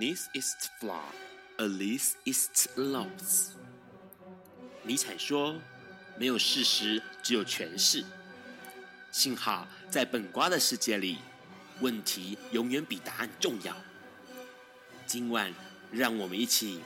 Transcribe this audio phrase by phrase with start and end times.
[0.00, 1.12] This is flawed.
[1.58, 3.50] Alice is lost.
[4.82, 5.60] 尼采说
[6.16, 8.02] ：“没有事实，只有诠释。”
[9.12, 11.18] 幸好在本瓜的世界里，
[11.80, 13.76] 问题永远比答案重要。
[15.06, 15.52] 今晚，
[15.92, 16.80] 让我们一起。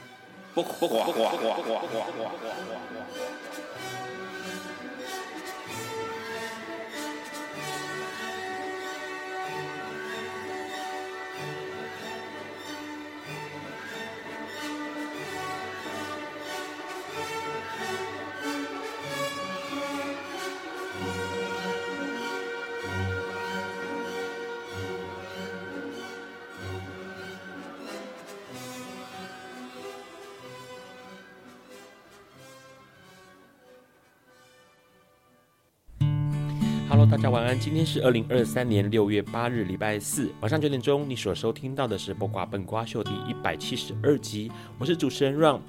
[37.14, 37.56] 大家晚安。
[37.56, 41.08] 今天是二零二三年六月八日，礼拜四晚上九点钟。
[41.08, 44.50] 你所收听到的是《播瓜本瓜秀》第一百七十二集。
[44.80, 45.60] 我是主持人 Ron。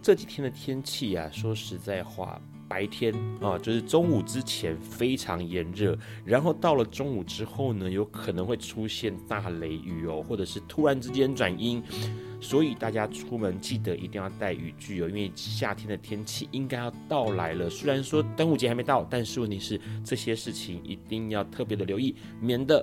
[0.00, 2.40] 这几天的天气啊，说实在话。
[2.72, 11.82] 白天啊，就是中午之前非常炎热，然后到了中午之后呢，有可能会出现大雷雨哦，或者是突然之间转阴，
[12.40, 17.68] 所以大家出门记得一定要带雨具哦，因为夏天的天气应该要到来了。
[17.68, 22.82] 虽然说端午节还没到，但是问题是这些事情一定要特别的留意，免得。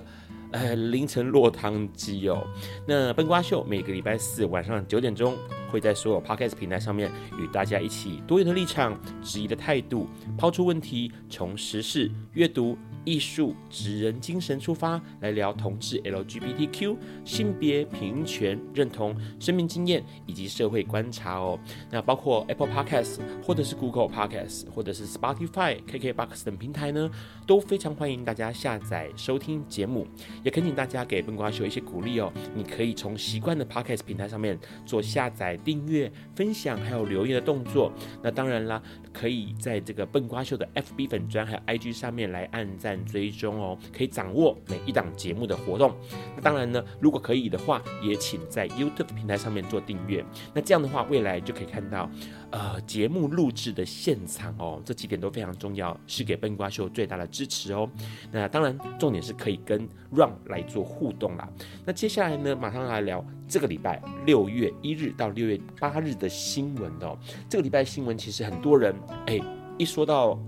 [0.51, 2.45] 呃，凌晨落汤鸡哦。
[2.87, 5.37] 那笨瓜秀每个礼拜四晚上九点钟
[5.71, 12.77] 会在所有 Podcast 平台上面与大家一起多元的立场、质疑的态度，抛出问题，从时事、阅读。
[13.09, 21.59] 艺术、职人精神出发，来聊同志 LGBTQ、性别平权认同、生命经验以及社会观察哦。
[21.89, 27.09] 那包括 Apple Podcast 或者是 Google Podcast 或者是 Spotify、KKBox 等平台呢，
[27.47, 30.05] 都非常欢迎大家下载收听节目。
[30.43, 32.31] 也恳请大家给笨瓜秀一些鼓励哦。
[32.53, 34.55] 你可以从习惯的 Podcast 平台上面
[34.85, 37.91] 做下载、订阅、分享，还有留言的动作。
[38.21, 38.79] 那当然啦，
[39.11, 42.98] 可以在这个笨瓜秀的 FB 粉砖还有 IG 上面来按赞。
[43.05, 45.93] 追踪哦，可以掌握每一档节目的活动。
[46.35, 50.23] 那当然呢，如果可以的话，也请在 YouTube 平台上面做订阅。
[50.53, 52.09] 那这样的话，未来就可以看到
[52.51, 54.81] 呃节目录制的现场哦。
[54.85, 57.89] 这几点都非常重要，是给笨瓜秀最大的支持哦。
[58.31, 61.47] 那当然，重点是可以跟 Ron 来做互动啦。
[61.85, 67.17] 那接下来呢，马上来聊这个礼拜六月一日到六月八日的新闻哦。
[67.49, 68.95] 这个礼拜新闻其实很多人
[69.25, 69.39] 哎，
[69.77, 70.39] 一说到。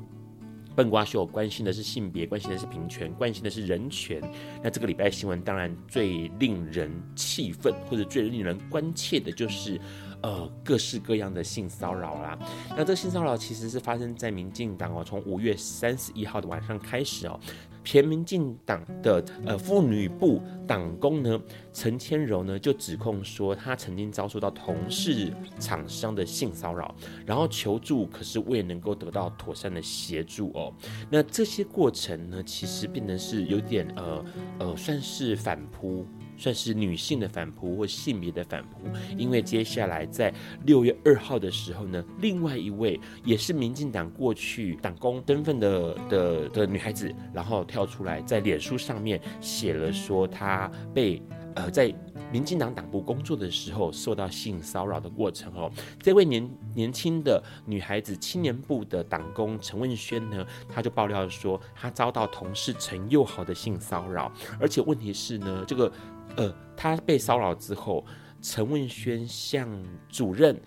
[0.76, 4.22] 笨瓜秀关心的是性别，关心的是平权，关心的是人权。
[4.64, 9.80] 那这个礼拜新闻当然最令人气愤，或者最令人关切的就是，
[10.22, 12.38] 呃，各式各样的性骚扰啦。
[12.70, 17.40] 那这个性骚扰其实是发生在民进党哦，从五月三十一号的晚上开始哦。
[17.84, 21.42] 前民进党的呃妇女部党工呢，
[21.74, 26.94] 陈千柔呢就指控说，她曾经遭受到同事厂商的性骚扰，
[27.26, 30.74] 然后求助，可是未能够得到妥善的协助哦。
[31.10, 34.26] 那这些过程呢，其实变得是有点呃
[34.60, 36.06] 呃，算是反扑。
[36.42, 38.80] 算是女性的反扑或性别的反扑，
[39.16, 40.34] 因为接下来在
[40.66, 51.22] 六月二号的时候呢，另外一位也是民进党过去党工身份的的的女孩子，然后跳出来在脸书上面写了说她被
[51.56, 51.94] 呃在
[52.32, 55.72] 民进党党部工作的时候受到性骚扰的过程哦。
[56.00, 65.92] 这位年年轻的女孩子青年部的党工陈问轩呢，她就爆料说她遭到同事陈又豪的性骚扰，而且问题是呢，这个。
[66.38, 68.06] 呃，他被骚扰之后，
[68.42, 69.70] 陈问轩向
[70.08, 70.58] 主任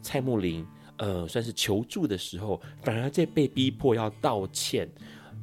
[0.00, 0.66] 蔡木林，
[0.96, 4.88] 呃，算是求助的时候，反而在被逼迫要道歉。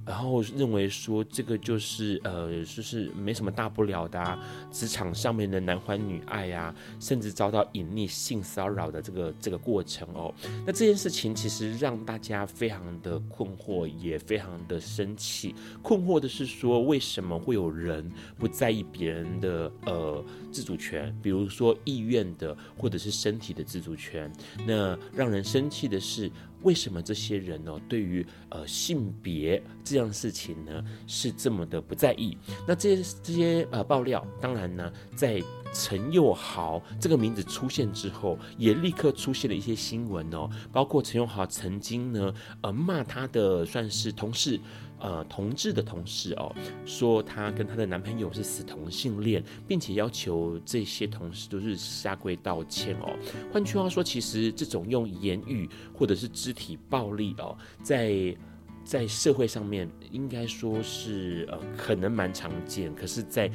[0.05, 4.39] 然后认为说这个就是呃，就是没什么大不了的啊，
[4.71, 10.33] 职场上面的男欢女爱啊，甚至遭到隐匿性骚扰的这个这个过程哦。
[10.65, 15.53] 那这件事情其实让大家非常的困惑，也非常的生气。
[15.83, 24.31] 困惑的是说，为什么会有人不在意别人的呃自主权，比如说意愿的或者是身体的自主权？
[24.65, 26.31] 那让人生气的是。
[26.61, 32.37] 为什么这些人呢、哦，对于呃性别这样事情呢，是这么的不在意？
[32.67, 35.41] 那这些这些呃爆料，当然呢，在
[35.73, 44.59] 陈佑豪这个名字出现之后，也立刻出现了一些新闻哦，包括陈佑豪曾经呢，呃骂他的算是同事。
[44.99, 46.53] 呃，同志的同事哦，
[46.85, 53.17] 说她跟她的男朋友是死同性恋，并且要求这些同事都是下跪道歉哦。
[53.51, 58.35] 换句话说，其实这种用言语或者是肢体暴力哦，在
[58.83, 63.49] 在社会上面应该说是呃可能蛮常见，可是，在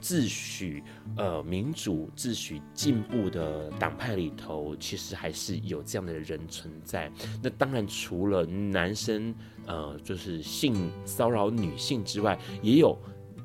[0.00, 0.82] 自诩
[1.16, 7.10] 呃民主、自诩进步的党派里头，其实还是有这样的人存在。
[7.42, 9.34] 那当然，除了男生
[9.66, 12.98] 呃就是性骚扰女性之外，也有。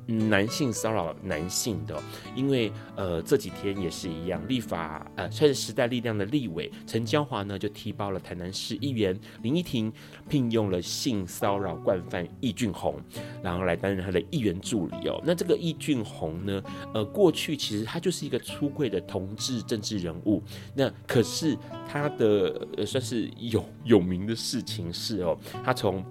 [0.06, 2.00] 男性骚扰男性的，
[2.34, 9.92] 因为呃这几天也是一样，立法呃算是时代力量的立委陈娇华呢就踢爆了台南市议员林依婷
[10.28, 12.94] 聘用了性骚扰惯犯易俊宏，
[13.42, 15.20] 然后来担任他的议员助理哦。
[15.24, 16.62] 那这个易俊宏呢，
[16.94, 20.40] 呃过去其实他就是一个出柜的同志政治人物，
[20.74, 26.04] 那可是他的呃算是有有名的事情是哦，他从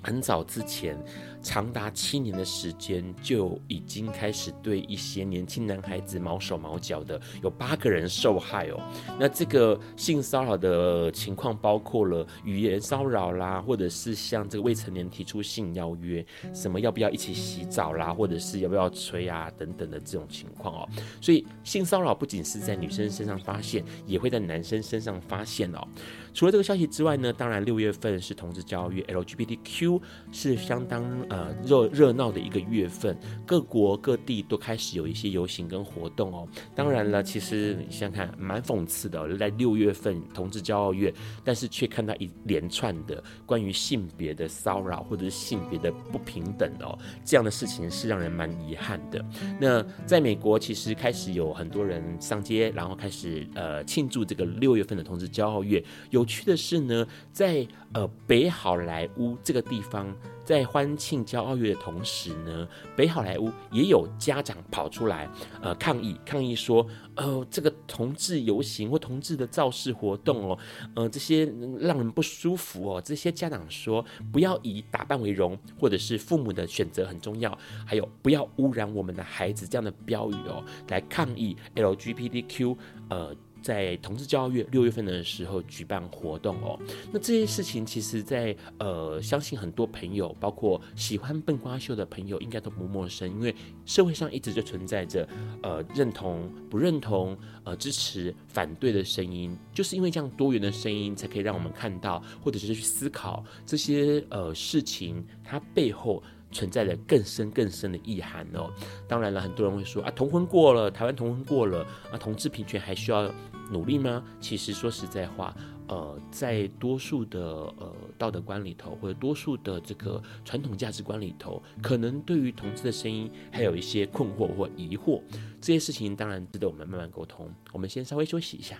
[0.00, 0.96] 很早之前。
[1.44, 8.82] 长达七年的时间，就已经开始对一些年轻男孩子毛手毛脚的，有八个人受害哦。
[9.20, 16.24] 那这个性骚扰的情况包括了语言骚扰啦，或者是向这个未成年提出性邀约，
[16.54, 20.88] 什么要不要一起洗澡啦，或者是要不要吹啊等等的这种情况哦。
[21.20, 25.86] 所以性骚扰不仅是在女生身上发现，也会在男生身上发现哦。
[26.32, 30.00] 除了这个消息之外呢，当然六月份是同志骄傲月，LGBTQ
[30.32, 31.04] 是相当
[31.34, 36.48] 呃热热闹的一个月份，各国各地都开始有一些游行跟活动哦。
[36.76, 49.24] 当然了，其实你想想看，蛮讽刺的，在六月份同志骄傲月，但是却看到一连串的关于性别的骚扰或者是性别的不平等哦，这样的事情是让人蛮遗憾的。
[49.60, 55.82] 那在美国，其实开始有很多人上街，然后开始呃庆祝这个六月份的同志骄傲月。
[56.10, 65.28] 有趣的是呢，在呃北好莱坞这个地方，在欢庆骄傲月的同时呢，北好莱坞也有家长跑出来
[65.62, 66.86] 呃抗议，抗议说，
[67.16, 70.58] 呃这个同志游行或同志的造势活动哦，
[70.94, 71.46] 呃这些
[71.80, 73.00] 让人不舒服哦。
[73.00, 77.56] 这些家长说，不要以打扮为荣，或者是父母的选择很重要，
[77.86, 82.76] 还有不要污染我们的孩子这样的标语哦，来抗议 LGBTQ
[83.08, 83.34] 呃。
[83.64, 86.78] 在同志教育六月份的时候举办活动哦，
[87.10, 93.54] 那这些事情其实在，呃，相信很多朋友，包括喜欢笨瓜秀的朋友，应该都不陌生，因为
[93.86, 95.26] 社会上一直就存在着
[95.62, 97.34] 呃认同、不认同、
[97.64, 106.22] 呃支持、反对的声音，就是因为这样多元的声音，才可以让我们看到，或者是去思考这些呃事情它背后。
[106.52, 108.70] 存在着更深更深的意涵哦。
[109.08, 113.28] 当然了，很多人会说啊，同婚过了，台湾同婚过了啊，同志平权还需要
[113.70, 114.24] 努力吗？
[114.40, 115.54] 其实说实在话，
[115.88, 125.22] 呃，在多数的呃道德观里头，或者多数的这个传统价值观里头，可能对于同志的声音还有一些困惑或疑惑。
[125.60, 127.48] 这些事情当然值得我们慢慢沟通。
[127.72, 128.78] 我们先稍微休息一下。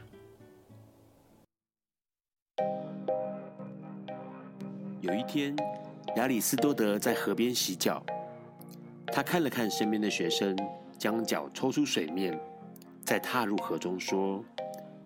[5.01, 5.57] 有一天。
[6.17, 8.01] 亚里斯多德在河边洗脚，
[9.07, 10.57] 他看了看身边的学生，
[10.97, 12.39] 将脚抽出水面，
[13.03, 14.45] 再踏入河中，说：“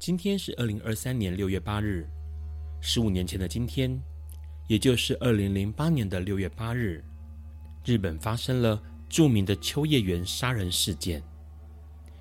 [0.00, 2.08] 今天是二零二三年六月八日，
[2.80, 4.00] 十五年前的今天，
[4.66, 7.04] 也就是二零零八年的六月八日，
[7.84, 11.22] 日本发生了著名的秋叶原杀人事件，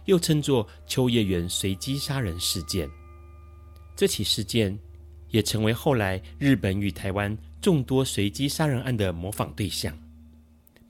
[0.03, 2.89] 又称作秋叶原随机杀人事件。
[3.95, 4.77] 这起事件
[5.29, 9.97] 也成为后来日本与台湾众多随机杀人案的模仿对象，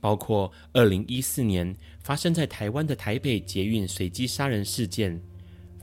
[0.01, 5.22] 包括二零一四年发生在台湾的台北捷运随机杀人事件。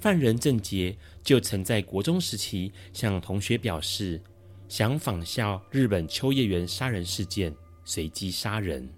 [0.07, 4.23] 犯人郑捷就曾在国中时期向同学表示，
[4.69, 7.53] 想仿效日本秋叶原杀人事件
[7.85, 8.89] 随机杀人。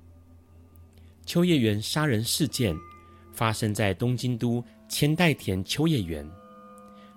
[1.24, 2.76] 秋叶原杀人事件
[3.32, 6.30] 发生在东京都千代田秋叶原，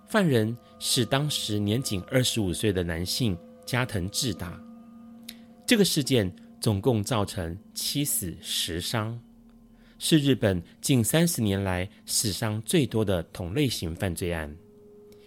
[0.08, 4.58] 犯人是当时年仅二十五岁的男性加藤智达。
[5.68, 9.20] 这个事件总共造成七死十伤，
[10.04, 14.52] 是日本近三十年来死伤最多的同类型犯罪案，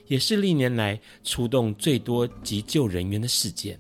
[0.08, 3.78] 也是历年来出动最多急救人员的事件。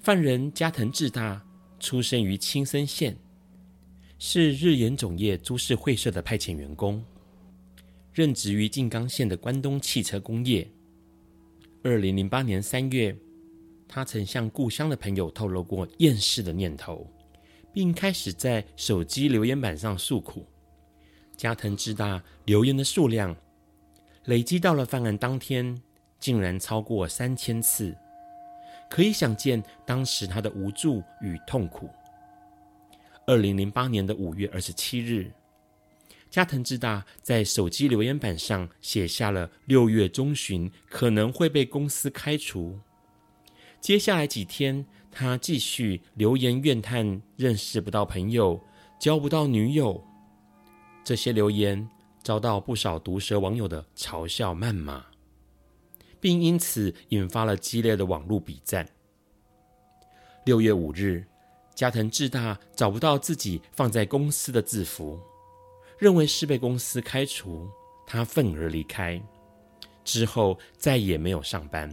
[0.00, 1.46] 犯人加藤智大
[1.78, 3.14] 出生于青森县，
[4.18, 7.04] 是日研总业株式会社的派遣员工，
[8.14, 10.66] 任职于静冈县的关东汽车工业。
[11.82, 13.14] 二零零八年三月。
[13.88, 17.08] 他曾向故乡的朋友透露过厌世的念头，
[17.76, 20.46] 并开始在手机留言板上诉苦。
[21.36, 23.36] 加藤智大留言的数量
[24.24, 25.78] 累积到了犯案当天，
[26.18, 27.94] 竟然超过三千次，
[28.88, 31.90] 可以想见当时他的无助与痛苦。
[33.26, 35.30] 二零零八年的五月二十七日，
[36.30, 42.80] 加藤智大在手机留言板上写下了六月中旬可能会被公司开除。
[43.82, 44.86] 接下来几天，
[45.18, 48.62] 他继续留言怨叹认识不到朋友，
[49.00, 50.04] 交不到女友。
[51.02, 51.88] 这些留言
[52.22, 55.02] 遭到不少毒舌网友的嘲笑谩骂，
[56.20, 58.86] 并因此引发了激烈的网络比战。
[60.44, 61.24] 六月五日，
[61.74, 65.18] 加藤智大找不到自己放在公司的制服，
[65.98, 67.66] 认为是被公司开除，
[68.06, 69.18] 他愤而离开，
[70.04, 71.90] 之后再也没有上班。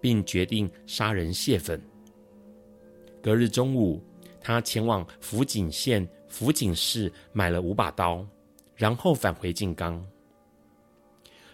[0.00, 1.82] 并决定杀人泄愤。
[3.24, 4.04] 隔日中午，
[4.38, 8.22] 他前往福井县福井市买了五把刀，
[8.76, 10.06] 然后返回静冈。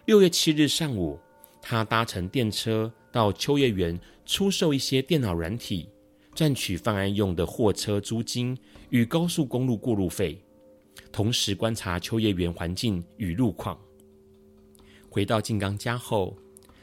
[0.04, 1.16] 六月七日上午，
[1.62, 3.96] 他搭乘电车到秋叶原
[4.26, 5.88] 出售一些电脑软体，
[6.34, 8.58] 赚取犯案用的货车租金
[8.88, 10.42] 与高速公路过路费，
[11.12, 13.78] 同时观察秋叶原环境与路况。
[15.08, 16.36] 回到静冈家后，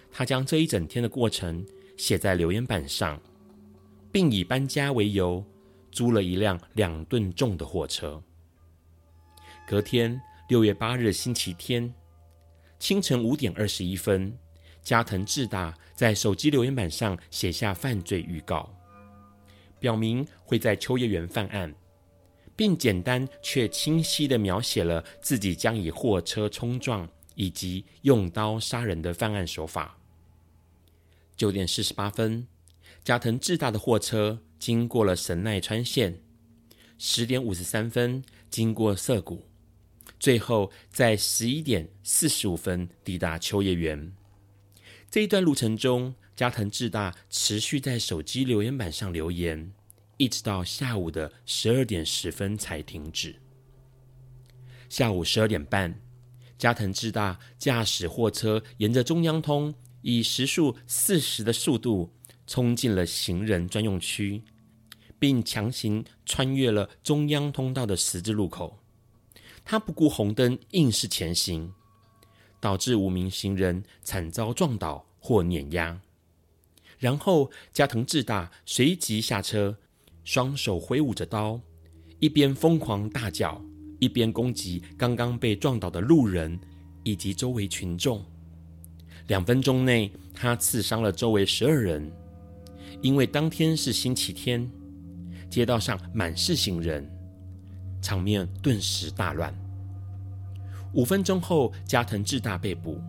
[0.10, 1.66] 他将这一整天的过程
[1.98, 3.22] 写在留言板上，
[4.12, 5.44] 并以搬家为由
[5.92, 8.22] 租了一辆两吨重的货车。
[9.68, 11.94] 隔天，六月八日星期天
[12.80, 14.38] 清晨五点二十一分，
[14.82, 18.74] 加藤智大在手机留言板上写下犯罪预告，
[19.80, 21.74] 表明会在秋叶原犯案，
[22.56, 29.98] 并简单却清晰地描写了自己将以货车冲撞以及用刀杀人的犯案手法。
[31.36, 32.48] 九点四十八分，
[33.08, 36.22] 加藤智大的货车经过了神奈川县。
[36.98, 39.46] 十点五十三分，经过涩谷，
[40.20, 44.12] 最后在十一点四十五分抵达秋叶原。
[45.10, 49.72] 这一段路程中，加藤智大持续在手机留言板上留言，
[50.18, 53.38] 一直到下午的十二点十分才停止。
[54.90, 56.02] 下午十二点半，
[56.58, 59.74] 加藤智大驾驶货车沿着中央通。
[60.04, 62.14] 以时速四十的速度
[62.48, 64.42] 冲进了行人专用区，
[65.20, 68.80] 并强行穿越了中央通道的十字路口。
[69.64, 71.72] 他不顾红灯，硬是前行，
[72.62, 76.00] 导致五名行人惨遭撞倒或碾压。
[76.98, 79.78] 然后加藤智大随即下车，
[80.24, 81.60] 双手挥舞着刀，
[82.20, 83.62] 一边疯狂大叫，
[84.00, 86.58] 一边攻击刚刚被撞倒的路人
[87.04, 88.24] 以及周围群众。
[89.28, 92.10] 两分钟内，他刺伤了周围十二人。
[93.02, 94.70] 因为当天是星期天，
[95.50, 97.08] 街道上满是行人，
[98.02, 99.54] 场面顿时大乱。
[100.94, 103.00] 五分钟后，加藤智大被捕。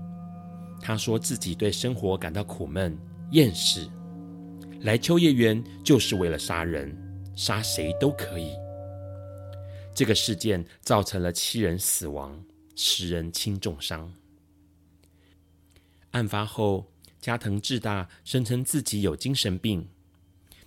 [0.80, 2.96] 他说自己对生活感到苦闷、
[3.32, 3.88] 厌世，
[4.82, 6.94] 来秋叶原就是为了杀人，
[7.34, 8.52] 杀谁都可以。
[9.94, 12.40] 这个事件造成了七人死亡，
[12.76, 14.12] 十人轻重伤。
[16.12, 16.86] 案发后，
[17.28, 19.86] 加藤智大声称自己有精神病，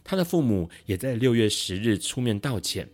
[0.04, 2.88] 他的父母也在六月十日出面道歉。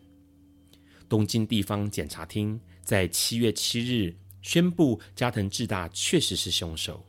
[1.10, 7.06] 东京地方检察厅在七月七日宣布加藤智大确实是凶手，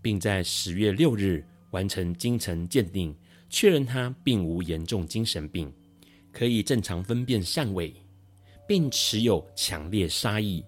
[0.00, 3.14] 并在十月六日完成精神鉴定，
[3.50, 5.70] 确认他并无严重精神病，
[6.32, 7.92] 可以正常分辨善恶，
[8.66, 10.64] 并持有强烈杀意，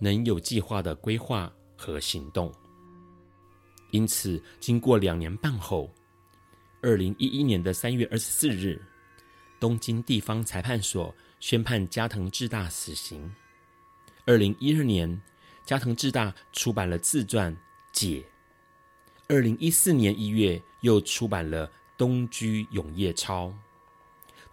[0.00, 2.52] 能有计划的规划和行动。
[3.90, 5.92] 因此，经过两年半后，
[6.82, 8.80] 二零一一年的三月二十四日，
[9.60, 13.32] 东京地方裁判所宣判加藤智大死刑。
[14.24, 15.20] 二零一二年，
[15.64, 17.54] 加藤智大出版了自传
[17.92, 18.20] 《解》。
[19.28, 23.48] 二零一四年一月，又出版了《东居永夜抄》。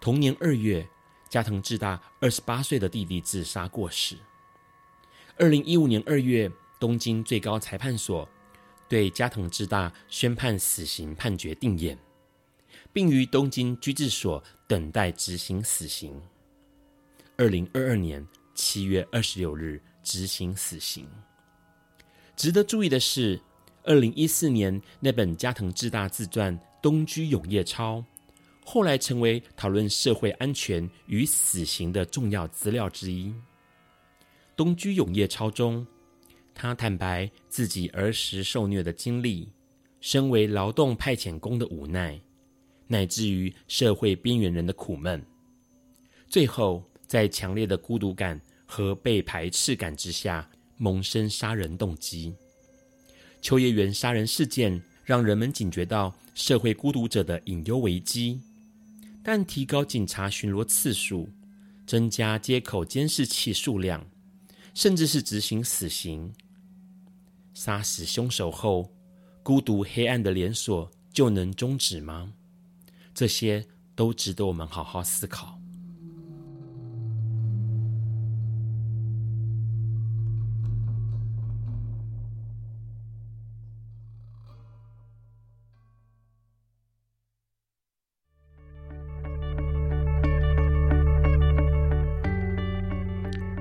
[0.00, 0.88] 同年二月，
[1.28, 4.16] 加藤智大二十八岁的弟弟自杀过世。
[5.36, 6.50] 二零一五年二月。
[6.80, 8.28] 东京最高裁判所
[8.94, 11.98] 对加藤智大宣判死刑判决定谳，
[12.92, 16.22] 并于东京拘置所等待执行死刑。
[17.36, 18.24] 二零二二年
[18.54, 21.08] 七月二十六日执行死刑。
[22.36, 23.40] 值得注意的是，
[23.82, 27.98] 二零一四年那本加藤智大自传《东居永夜抄》，
[28.64, 33.30] 后来成为讨论社会安全与死刑的重要资料之一。
[34.54, 35.84] 《东居永夜抄》中，
[36.54, 39.48] 他坦白自己儿时受虐的经历，
[40.00, 42.18] 身为劳动派遣工的无奈，
[42.86, 45.22] 乃至于社会边缘人的苦闷。
[46.28, 52.34] 最后，在强烈的孤独感和被排斥感之下，萌生杀人动机。
[53.42, 58.40] 秋叶原杀人事件让人们警觉到社会孤独者的隐忧危机，
[59.22, 61.28] 但提高警察巡逻次数、
[61.86, 64.04] 增加街口监视器数量，
[64.72, 66.32] 甚至是执行死刑，
[67.54, 68.92] 杀死凶手后，
[69.42, 72.32] 孤独黑暗的连锁就能终止吗？
[73.14, 75.58] 这些都值得我们好好思考。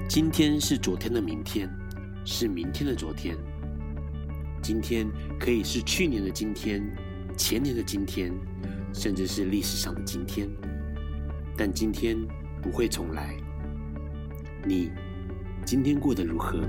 [0.10, 1.70] 今天是昨天的明天，
[2.26, 3.38] 是明天的昨天。
[4.64, 5.06] 今天
[5.38, 6.82] 可以是去年的今天，
[7.36, 8.32] 前年的今天，
[8.94, 10.48] 甚至是历史上的今天。
[11.58, 12.18] 但今天
[12.62, 13.36] 不会重来。
[14.66, 14.90] 你
[15.66, 16.62] 今天过得如何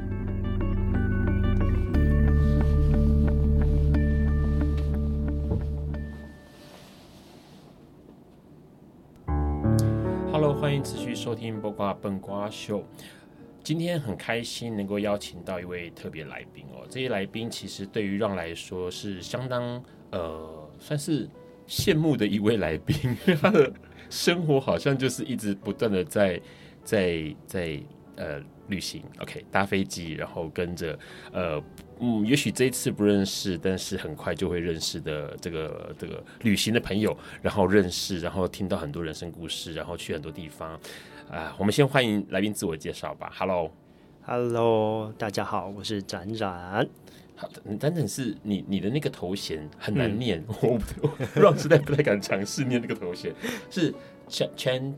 [10.33, 12.81] ？Hello，欢迎持续收听《播瓜笨瓜秀》。
[13.65, 21.27] 今天很开心能够邀请到一位特别来宾哦，这些来宾其实对于让来说是相当呃，算是
[21.67, 23.73] 羡慕的一位来宾，因为他的
[24.11, 26.39] 生活好像就是一直不断的在
[26.85, 27.81] 在在
[28.17, 30.99] 呃旅行，OK，搭飞机，然后跟着
[31.33, 31.59] 呃
[32.01, 40.79] 嗯，也许这一次不认识，但是很快就会认识的这个这个旅行的朋友，然后认识，然后听到很多人生故事，然后去很多地方。
[41.31, 43.33] 啊，我们先欢迎来宾自我介绍吧。
[43.35, 46.87] Hello，Hello，大家好，我是展展。
[47.35, 50.79] 好的，展展是你你的那个头衔很难念，嗯、我
[51.35, 53.35] 我让实在不太敢尝试念那个头衔。
[53.71, 53.93] 是
[54.29, 54.95] 圈圈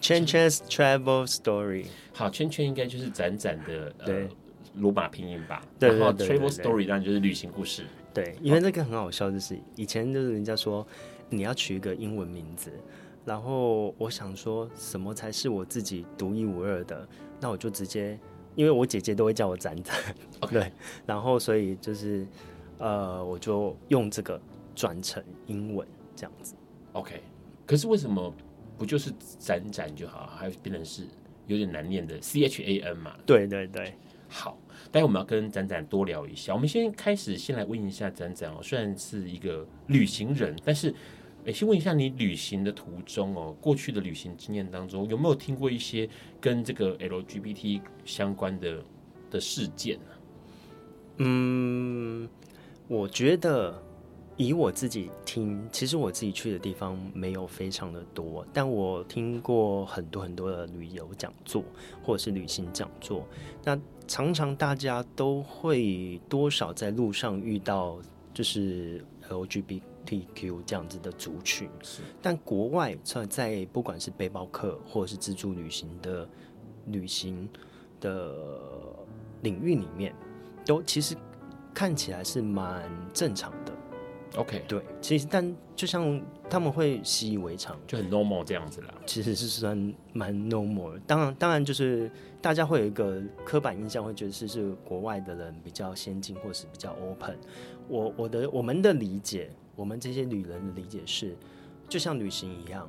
[0.00, 1.86] 圈圈 travel story。
[2.12, 4.28] 好，圈圈应该就是展展的对
[4.76, 5.62] 罗马拼音吧？
[5.78, 7.84] 对，然后 travel story 当然就是旅行故事。
[8.12, 10.86] 对，因为那个很好笑，就是以前就是人家说
[11.30, 12.70] 你要取一个英文名字。
[13.24, 17.06] 然后我想说什么才是我自己独一无二的？
[17.38, 18.18] 那我就直接，
[18.54, 19.94] 因为我姐姐都会叫我展展.
[20.50, 20.72] 对，
[21.06, 22.26] 然后所以就是，
[22.78, 24.40] 呃，我就用这个
[24.74, 26.54] 转成英文这样子。
[26.92, 27.22] OK，
[27.66, 28.32] 可是为什么
[28.76, 31.06] 不就是展展就好，还变成是
[31.46, 33.14] 有点难念的 C H A N 嘛？
[33.26, 33.94] 对对对，
[34.28, 34.58] 好，
[34.90, 36.54] 待会我们要跟展展多聊一下。
[36.54, 40.94] 我们先开始，先来问一下展展哦，虽然是一个旅行人，但是。
[41.46, 46.08] 哎，先问一下你旅行的途中哦，过去的旅行经验当中有没有听过一些
[46.40, 48.82] 跟这个 LGBT 相关的
[49.30, 50.04] 的事件呢？
[51.18, 52.28] 嗯，
[52.88, 53.82] 我觉得
[54.36, 61.64] 以我自己听，其实我自己去的地方没有非常的多，但我听过很多很多的旅游讲座
[62.02, 63.26] 或者是旅行讲座，
[63.64, 67.98] 那常常大家都会多少在路上遇到，
[68.34, 69.80] 就是 LGBT。
[70.06, 76.28] TQ 这样子的族群，是，但国外在在不管是背包客或者是自助旅行的
[76.86, 77.48] 旅行
[78.00, 78.34] 的
[79.42, 80.14] 领域里面，
[80.64, 81.14] 都其实
[81.72, 83.72] 看起来是蛮正常的。
[84.36, 88.94] OK，对，其实但就像他们会习以为常，就很 normal 这样子啦。
[89.04, 91.00] 其实是算蛮 normal。
[91.06, 92.10] 当然，当然就是
[92.40, 97.36] 大家会有一个刻板印象，会觉得是是国外的人比较先进，或是比较 open。
[97.88, 99.50] 我我的我们的理解。
[99.80, 101.34] 我们这些旅人的理解是，
[101.88, 102.86] 就像旅行一样，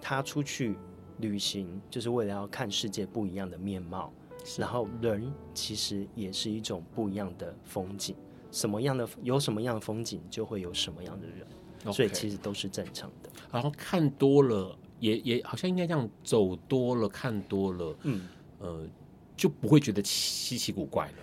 [0.00, 0.74] 他出去
[1.18, 4.10] 旅行就是为了要看世界不一样的面貌，
[4.56, 8.16] 然后人其实也是一种不一样的风景，
[8.50, 11.46] 什么样的有什么样的风景，就会有什么样的人
[11.84, 11.92] ，Okay.
[11.92, 13.28] 所以其实都是正常的。
[13.52, 18.26] 然后看多了，也也好像应该这样，走多了，看多了，嗯
[18.60, 18.88] 呃，
[19.36, 21.14] 就不会觉得稀奇古怪了。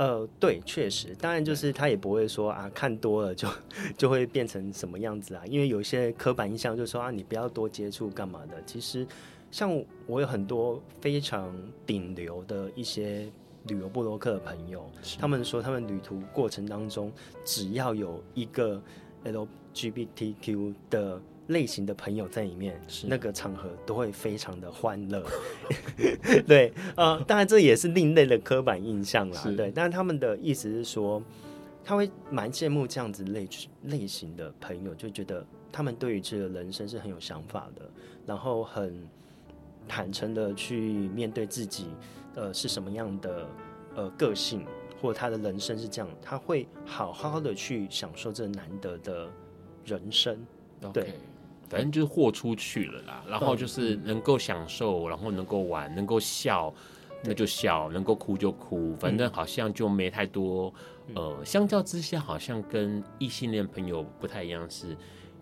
[0.00, 3.46] 呃，对，确实，当然就是他也不会说啊，看多了就
[3.98, 8.62] 就会变成什么样子啊，因为有些刻板印象就是说啊，你不要多接触干嘛的。
[8.64, 9.06] 其实，
[9.50, 9.70] 像
[10.06, 13.28] 我有很多非常顶流的一些
[13.66, 17.12] 旅游布洛克的朋友，他们说他们旅途过程当中，
[17.44, 18.80] 只要有一个
[19.74, 25.24] LGBTQ 的类型的朋友在里面，是那个场合都会非常的欢乐。
[26.46, 29.42] 对，呃，当然这也是另类的刻板印象啦。
[29.56, 31.22] 对，但是他们的意思是说，
[31.84, 33.48] 他会蛮羡慕这样子类
[33.84, 37.82] 类型的朋友，就觉得他们对于这个人生是很有想法的，
[38.26, 39.06] 然后很
[39.88, 41.86] 坦诚的去面对自己，
[42.36, 43.48] 呃，是什么样的
[43.96, 44.64] 呃个性，
[45.02, 49.28] 或者他的人生是这样，他会好好的去享受这难得的
[49.84, 50.38] 人生。
[50.94, 51.12] 对
[51.70, 56.74] 反正就是豁出去了啦，然后就是能够享受，然后能够玩，能够笑，
[57.22, 60.74] 那就笑，能够哭就哭，反正好像就没太多。
[61.14, 64.96] 呃，相较之下，好像跟异性恋朋友不太一样，是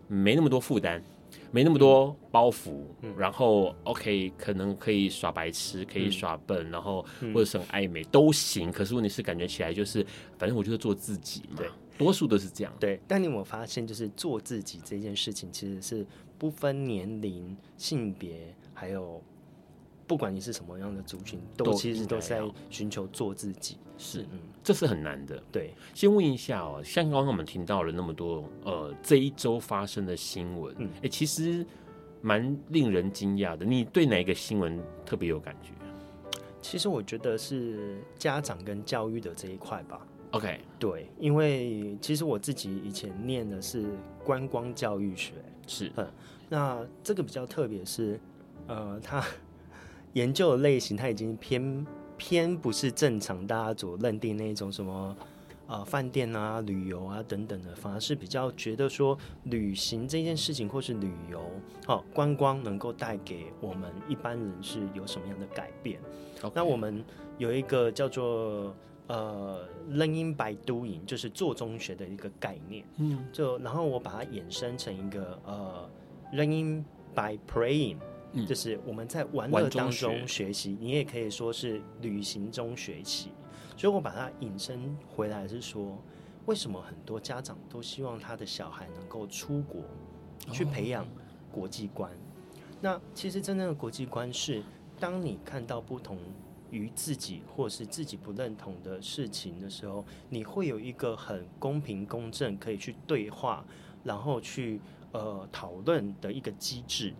[0.06, 1.02] 没那么多负担，
[1.50, 2.84] 没那么多包袱，
[3.16, 8.70] 然后 OK，可能可以耍白痴，可以耍笨，然后或者是很暧昧都行。
[8.70, 10.04] 可是问题是，感觉起来就是，
[10.38, 11.62] 反正我就是做自己嘛。
[11.98, 12.04] 对。
[12.04, 13.00] 多数都是这样，对。
[13.06, 16.06] 但你有没有发现，就是做自己这件事情，其实是
[16.38, 19.20] 不分年龄、性别，还有
[20.06, 23.76] 不管你是什么样的族群，都其实都在寻求做自己。
[23.98, 25.42] 是，嗯，这是很难的。
[25.50, 31.66] 对，先问一下哦，像刚刚我们听到了那么多，呃，这一周发生的新闻，嗯，哎，其实
[32.22, 33.66] 蛮令人惊讶的。
[33.66, 35.72] 你对哪一个新闻特别有感觉？
[36.62, 40.06] 其实我觉得是家长跟教育的这一块吧。
[40.32, 43.86] OK，对，因为其实我自己以前念的是
[44.22, 45.32] 观光教育学，
[45.66, 46.06] 是，嗯，
[46.50, 48.20] 那这个比较特别是，
[48.66, 49.24] 呃，他
[50.12, 51.86] 研究的类型，他已经偏
[52.18, 55.16] 偏不是正常大家所认定那种什么，
[55.66, 61.40] 呃，饭店啊、旅游啊等等的，反而是比较觉得说旅行这件事情或是旅游，
[61.86, 65.98] 哦，观光能够带给我们一般人是有什么样的改变.
[66.52, 67.02] 那我们
[67.38, 68.76] 有一个叫做。
[69.08, 75.90] 呃，learning by doing 就是做中学的一个概念，嗯，就然后我把它衍生成一个呃
[76.34, 77.96] ，learning by playing，
[78.34, 83.30] 嗯，就是我们在玩乐当中学习，你也可以说是旅行中学习，
[83.78, 85.96] 所以我把它引申回来是说，
[86.44, 89.82] 为什么很多家长都希望他的小孩能够出国
[90.52, 91.06] 去培养
[91.50, 92.12] 国际观？
[92.12, 92.16] 哦，
[92.82, 94.62] 那其实真正的国际观是，
[95.00, 96.18] 当你看到不同。
[96.70, 103.64] 于自己或是自己不认同的事情的时候，你会有一个很公平公正可以去对话，
[104.04, 104.80] 然后去
[105.12, 107.14] 呃讨论的一个机制。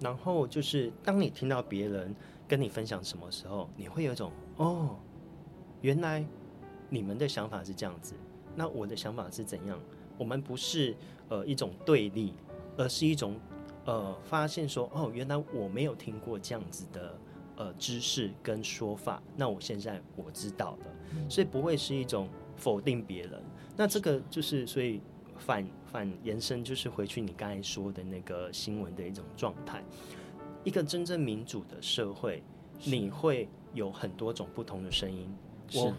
[0.00, 2.14] 然后就是当你听到别人
[2.46, 4.96] 跟你分享什么时候，你会有一种哦，
[5.80, 6.24] 原来
[6.90, 8.14] 你们的想法是这样子，
[8.54, 9.78] 那我的想法是怎样？
[10.18, 10.94] 我们不是
[11.28, 12.34] 呃一种对立，
[12.76, 13.36] 而是一种
[13.84, 17.18] 呃发现说哦，原来我没有听过这样子的。
[17.56, 23.40] 呃，知识跟说法，那我现在我知道了，嗯、所以不会是一种否定别人。
[23.76, 25.00] 那这个就是，所以
[25.38, 29.84] 反反延伸就是回去你刚才说的那个新闻的一种状态。
[30.64, 32.42] 一个真正民主的社会，
[32.82, 35.32] 你会有很多种不同的声音。
[35.74, 35.94] 我，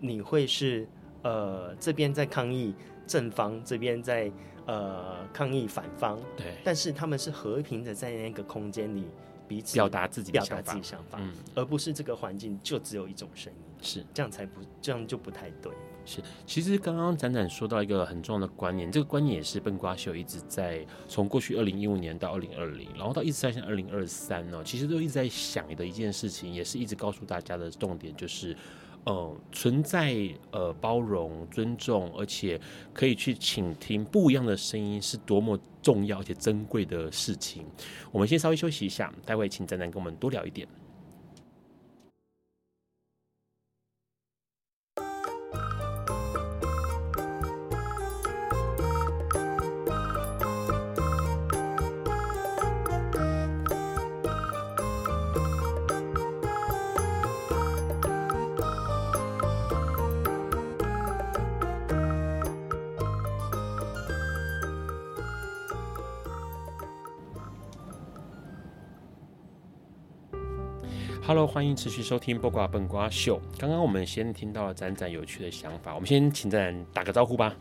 [0.00, 0.88] 你会是
[1.22, 2.74] 呃这边在抗议
[3.06, 4.32] 正方，这边在
[4.66, 6.18] 呃抗议反方。
[6.36, 9.06] 对，但是他们是和平的在那个空间里。
[9.48, 15.72] 彼此表达自己表达自己想法，嗯，而不是这个环境就只有一种声音，是这样才不这样就不太对。
[16.04, 28.56] 是，其实刚刚展展说到一个很重要的观念，这个观念也是笨瓜秀一直在从过去二零一五年到二零二零，然后到一直在现在二零二三呢，其实都一直在想的一件事情，也是一直告诉大家的重点就是。
[29.08, 30.14] 呃，存在
[30.50, 32.60] 呃包容、尊重，而且
[32.92, 37.64] 可以去倾听不一样的声音，是多么重要且珍贵的事情。
[38.12, 40.68] 我们先稍微休息一下，待会请展展跟我们多聊一点。
[71.28, 73.38] Hello，欢迎持续收听《播瓜笨瓜秀》。
[73.60, 77.54] 刚刚我们先听到了展展有趣的想法，我们先请展展打个招呼吧。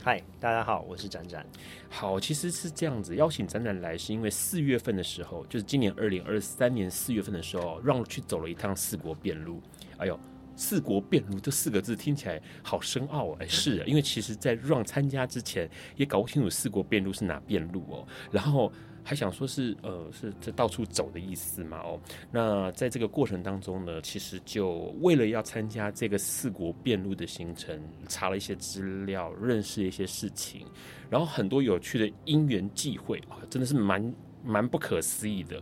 [0.00, 1.44] 嗨，大家好，我是展展。
[1.88, 9.60] 好，其实是这样子，邀请展展来是因为四月份的时候，就是今年二零二三年四月份的时候，让我去走了一趟四国遍路。
[9.96, 10.16] 哎呦，
[10.54, 18.06] 四国遍路这四个字听起来好深奥哎，是啊， 因为其实在让参加之前也搞不清楚四国遍路是哪遍路哦。
[18.30, 30.66] 然后还想说是呃是这到处走的意思嘛哦，那在这个过程当中呢，其实就为了要参加这个四国遍路的行程，查了一些资料，认识一些事情，
[31.08, 35.60] 然后很多有趣的因缘际会啊，真的是蛮蛮不可思议的。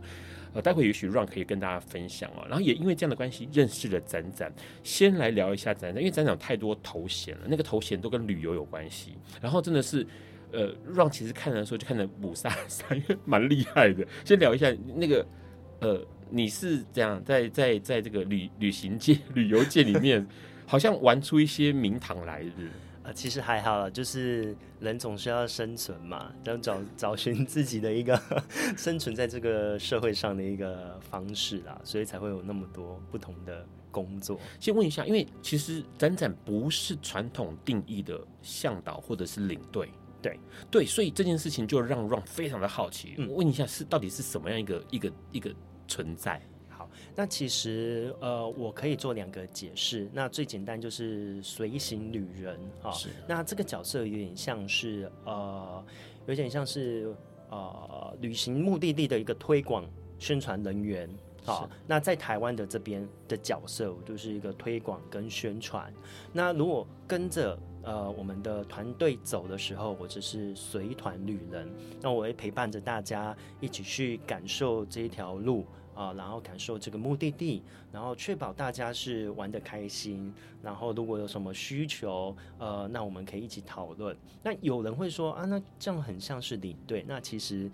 [0.53, 2.43] 呃，待会也许 Run 可以跟大家分享哦。
[2.47, 4.51] 然后也因为这样的关系，认识了展展。
[4.83, 9.13] 先来聊一下展展，因为展展有太多头衔了，那个头衔都跟旅游有关系。
[9.41, 10.05] 然后真的是。
[10.51, 14.05] 呃，Ron 其实看的时候就看得雾煞煞，因为蛮厉害的。
[14.25, 15.25] 先聊一下那个，
[15.79, 20.27] 呃，你是这样在在在这个旅旅行界、 旅游界里面，
[20.65, 22.51] 好像玩出一些名堂来的。
[23.03, 28.19] 呃，其实还好了，就是人总是要生存嘛，要找找寻自己的一个
[28.75, 34.37] 生存在这个社会上的一个方式啦，所以才会有那么多不同的工作。
[34.59, 39.89] 先问一下，因为其实展展不是传统定义的向导或者是领队。
[40.21, 45.53] 对对，所以这件事情就让 Ron 非常的好奇，嗯、问一下是到底是什么样一个一个一个
[45.87, 46.41] 存在？
[46.69, 50.09] 好，那其实呃，我可以做两个解释。
[50.13, 55.83] 那最简单就是随行旅人啊，是那这个角色有点像是呃，
[56.27, 57.13] 有点像是
[57.49, 59.85] 呃，旅行目的地的一个推广
[60.17, 61.09] 宣传人员。
[61.45, 65.91] 好，那在台湾的这边的角色，我就是一个推广跟宣传。
[66.31, 71.69] 那如果跟着呃我们的团队走的时候，我只是随团旅人，
[72.01, 77.61] 那我会陪伴着大家一起去感受这一条路啊、然后感受这个目的地，
[77.91, 80.33] 然后确保大家是玩得开心。
[80.61, 84.15] 然后如果有什么需求，呃，那我们可以一起讨论。
[84.41, 87.03] 那有人会说啊，那这样很像是领队。
[87.07, 87.69] 那其实。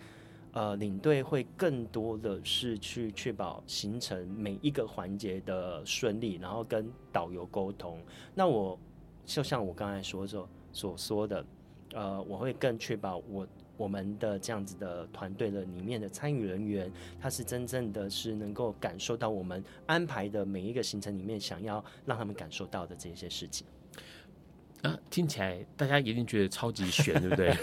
[0.58, 8.00] 呃，领队会更多的是去确保行程每一个环节的顺利，然后跟导游沟通。
[8.34, 8.80] 那我
[9.26, 11.46] 就像我刚才说所所说的，
[11.94, 23.66] 呃，我会更确保我我们的这样子的团队的里面的参与人员，他是真正的是能够感受到我们安排的每一个行程里面想要让他们感受到的这些事情。
[24.82, 27.56] 啊，听起来大家一定觉得超级悬， 对不对？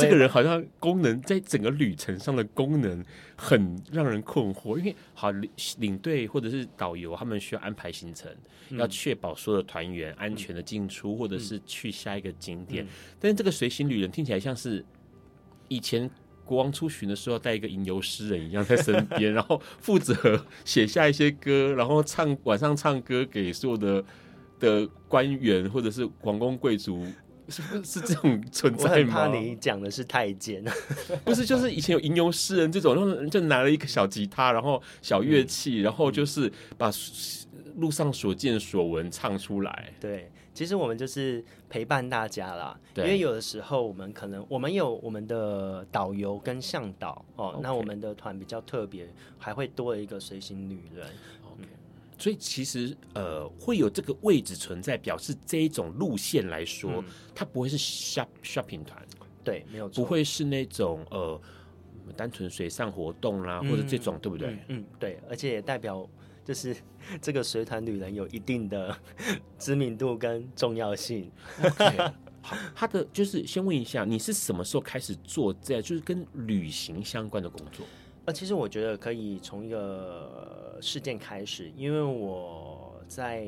[0.00, 3.04] 这个人好像功能在整个旅程上的功能
[3.36, 4.78] 很让人困惑。
[4.78, 8.34] 因为好领领队或者是导游，他们需要安排行程，
[8.70, 12.84] 嗯、要确保所有的团员安全的进出，嗯、或者是去下一个景点。
[12.84, 12.88] 嗯、
[13.20, 14.82] 但是这个随行旅人听起来像是
[15.68, 16.08] 以前
[16.46, 24.02] 国王出巡的时候带一个吟游诗人一样在身边，然后负责写下一些歌，然后唱晚上唱歌给所有的。
[24.58, 27.04] 的官员或者是皇宫贵族，
[27.48, 29.24] 是不是这种存在吗？
[29.24, 30.64] 我怕你讲的是太监，
[31.24, 36.90] 不是，就是以前有吟游诗人这种，然后就拿了一个小吉他，然后小乐器，嗯、然后就是把
[37.76, 39.92] 路上所见所闻唱出来。
[40.00, 49.06] 对，其实我们就是陪伴大家啦，因为有的时候我们可能我们有我们的导游跟向导哦.那我们的团比较特别，
[49.38, 51.06] 还会多了一个随行女人。
[52.18, 59.02] 所以其实呃会有这个位置存在，表示这一种路线来说，嗯、它不会是 shop shopping 团，
[59.42, 61.40] 对，没有错，不会是那种呃
[62.16, 64.48] 单纯水上活动啦，嗯、或者这种，对不对？
[64.48, 66.08] 嗯，嗯，对，而且也代表
[66.44, 66.76] 就是
[67.20, 68.96] 这个随团旅人有一定的
[69.58, 71.30] 知名度跟重要性。
[72.40, 77.86] 好，他的就是先问一下，你是什么时候开始做这样就是跟旅行相关的工作？
[78.26, 83.46] 呃，其实我觉得可以从一个事件开始，因为我在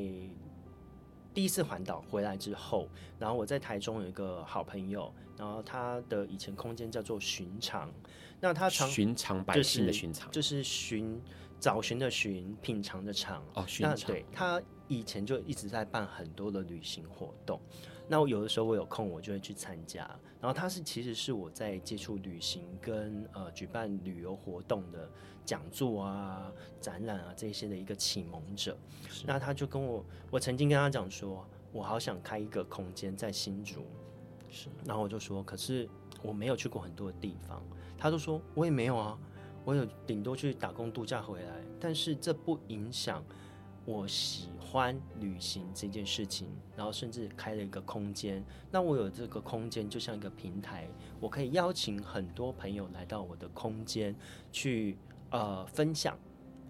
[1.33, 2.87] 第一次环岛回来之后，
[3.17, 7.91] 然后我在台中有一个好朋友，然后他的以前空间叫做寻常，
[8.39, 11.19] 那他常寻常百姓的寻常，就是寻
[11.59, 14.07] 找寻的寻，品尝的尝哦，寻常。
[14.07, 17.59] 对，他以前就一直在办很多的旅行活动。
[18.07, 20.09] 那我有的时候我有空，我就会去参加。
[20.39, 25.09] 然后他是其实是我在接触旅行跟呃举办旅游活动的
[25.43, 28.77] 讲座啊、展览啊这些的一个启蒙者。
[29.09, 33.85] 是那他就跟我，我曾经跟他讲说，我好想开一个空间在新竹。
[34.49, 35.89] 是，然后我就说，可是
[36.21, 37.61] 我没有去过很多的地方。
[37.97, 39.17] 他就说，我也没有啊，
[39.65, 43.23] 我有顶多去打工度假回来，但是这不影响。
[43.85, 48.43] 我喜欢旅行这件事情，然后甚至开了一个空间。
[48.69, 50.89] 那我有这个空间，就像一个平台，
[51.21, 54.13] 我可以邀请很多朋友来到我的空间
[54.51, 54.97] 去
[55.29, 56.19] 呃分享。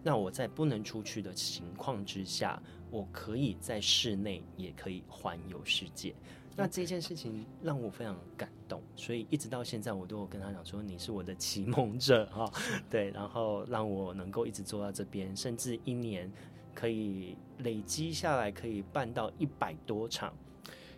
[0.04, 6.14] 那我在不能出去的情况之下，我可以在室内也可以环游世界。
[6.56, 12.52] 那这件事情让我非常感动，所以一直到现在，我都有跟他讲说，你是我的启蒙者哈，
[12.90, 16.32] 对，然后让我能够一直做到这边，甚至一年。
[16.78, 20.32] 可以累积下来，可以办到一百多场，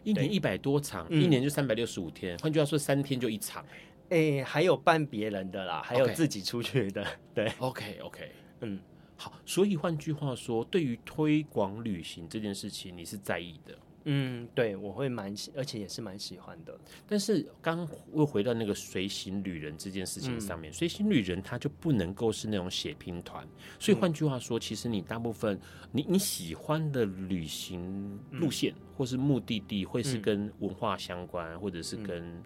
[0.03, 2.37] 一年一百多场，对一年就三百六十五天。
[2.39, 3.65] 换句话说，三天就一场。
[4.09, 7.07] 哎、欸，还有办别人的啦，还有自己出去的。
[7.33, 8.77] 对，OK OK，嗯，
[9.15, 9.31] 好。
[9.45, 13.77] 所以换句话说，对于推广旅行这件事情，你是在意的。
[14.05, 16.77] 嗯，对，我会蛮喜，而且也是蛮喜欢的。
[17.07, 23.47] 但是刚又回到那个随行旅人这件事情上面，嗯、随行旅人他就不能够是那种血拼团。
[23.79, 25.59] 所以换句话说，嗯、其实你大部分
[25.91, 32.43] 你你喜欢的旅行路线、嗯、或是目的地，会是跟文化相关，嗯、或者是跟、嗯、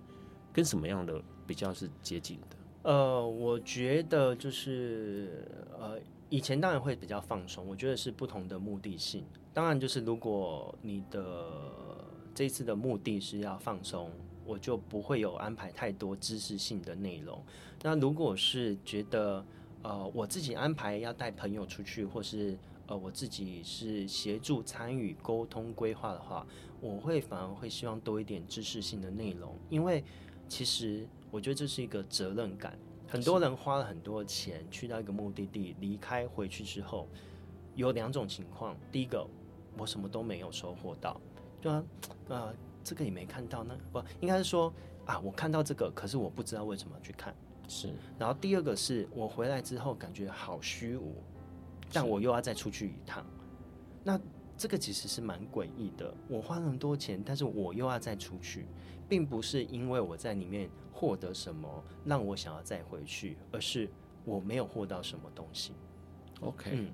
[0.51, 2.91] 跟什么样的比较是接近的？
[2.91, 5.47] 呃，我觉得就是
[5.79, 5.99] 呃。
[6.29, 9.23] 以前当然会比较放松，我觉得是不同的目的性。
[9.53, 11.45] 当然，就是如果你的
[12.33, 14.09] 这次的目的是要放松，
[14.45, 17.41] 我就不会有安排太多知识性的内容。
[17.81, 19.45] 那如果是觉得
[19.83, 26.45] 呃我自己安排要带朋友出去，或是呃我自己是协助参与沟通规划的话，
[26.81, 30.03] 我会反而会希望多一点知识性的内容，因为
[30.49, 32.77] 其实我觉得这是一个责任感。
[33.07, 37.07] 很多人花了很多钱去到一个目的地，离开回去之后，
[37.75, 38.75] 有两种情况。
[38.91, 39.25] 第一个，
[39.77, 41.19] 我什么都没有收获到，
[41.61, 41.83] 对啊，
[42.29, 43.77] 呃，这个也没看到呢。
[43.91, 44.73] 不，应该是说
[45.05, 47.35] 啊，我看到这个，可是我不知道为什么去看。
[47.67, 47.93] 是。
[48.17, 51.15] 然后第二个是我回来之后感觉好虚无，
[51.91, 53.25] 但我又要再出去一趟。
[54.03, 54.19] 那
[54.57, 56.13] 这个其实是蛮诡异的。
[56.27, 58.67] 我花那么多钱，但是我又要再出去，
[59.07, 60.69] 并不是因为我在里面。
[60.95, 63.89] 获得什么让我想要再回去，而是
[64.23, 65.73] 我没有获到什么东西。
[66.39, 66.93] OK，嗯，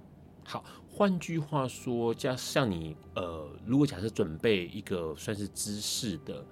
[0.50, 0.66] 好。
[0.92, 6.46] 换句话说，加像你呃，如果假设准备一个算是知识的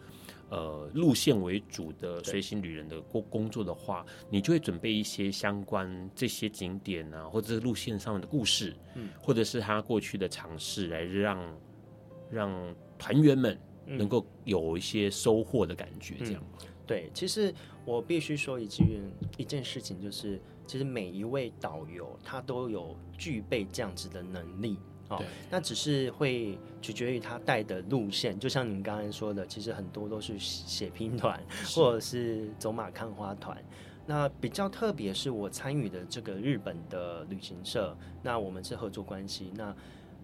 [0.50, 11.58] 呃路线为主的随行旅人的工工作的话，你就会准备一些相关这些景点啊，或者是路线上的故事，嗯，或者是他过去的尝试，来让
[12.32, 16.42] 让团员们能够有一些收获的感觉，这样。
[16.62, 19.02] 嗯对，其实我必须说一句
[19.36, 24.78] 一件事情，就是其实每一位导游他都有具备这样子的能力
[25.08, 25.24] 哦。
[25.50, 31.42] 那只是会取决于他带的路线，就像您刚才说的，其实很多都是写拼团
[31.74, 33.58] 或者是走马看花团。
[34.06, 39.76] 那比较特别是我参与的这个日本的旅行社，那我们是合作关系，那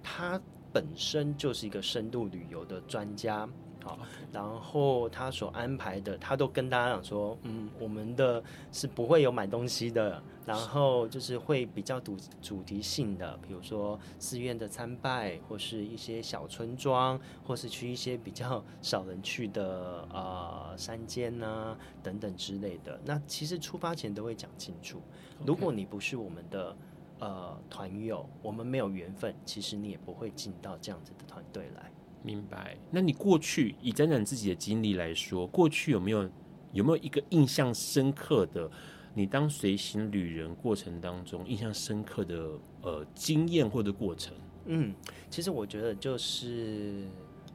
[0.01, 0.39] 他
[0.71, 3.49] 本身就是一个深度旅游的专家。
[3.84, 4.00] 好，
[4.32, 8.41] 然后他所安排的，他都跟大家讲说，嗯，我们的
[8.72, 23.00] 是不会有买东西的，然后就是会比较主主题性的，比如说寺院的参拜，或是一些小村庄，或是去一些比较少人去的呃山间啊等等之类的。
[23.04, 25.02] 那其实出发前都会讲清楚，
[25.46, 26.76] 如果你不是我们的
[27.19, 31.91] 呃团友，我们没有缘分，其实你也不会进到这样子的团队来。
[32.23, 32.75] 明白。
[32.89, 36.29] 那你过去以展展自己的经历来说，过去有没有
[36.71, 38.69] 有没有一个印象深刻的？
[39.15, 42.49] 你当随行旅人过程当中，印象深刻的
[42.81, 44.33] 呃经验或者过程？
[44.65, 44.91] 嗯，
[45.29, 47.05] 其实我觉得就是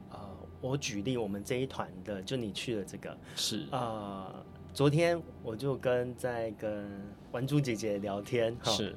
[0.09, 0.17] 呃，
[0.61, 4.33] 我举例我们这一团的，就你去了这个是呃，
[4.73, 6.89] 昨天我就跟在跟
[7.33, 8.95] 玩珠姐姐聊天，是。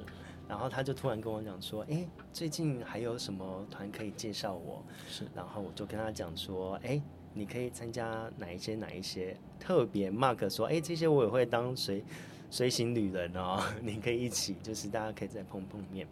[0.53, 7.01] 然后他就突然跟我讲说：“哎，最近还有什么团可以介绍我？”是，然后我就跟他讲说：“哎，
[7.33, 9.35] 你可以参加哪一些哪一些？
[9.59, 12.05] 特别 mark 说，哎，这些我也会当随
[12.51, 16.07] 随行旅人哦， 你可以一起，就是大家可以再碰碰面。”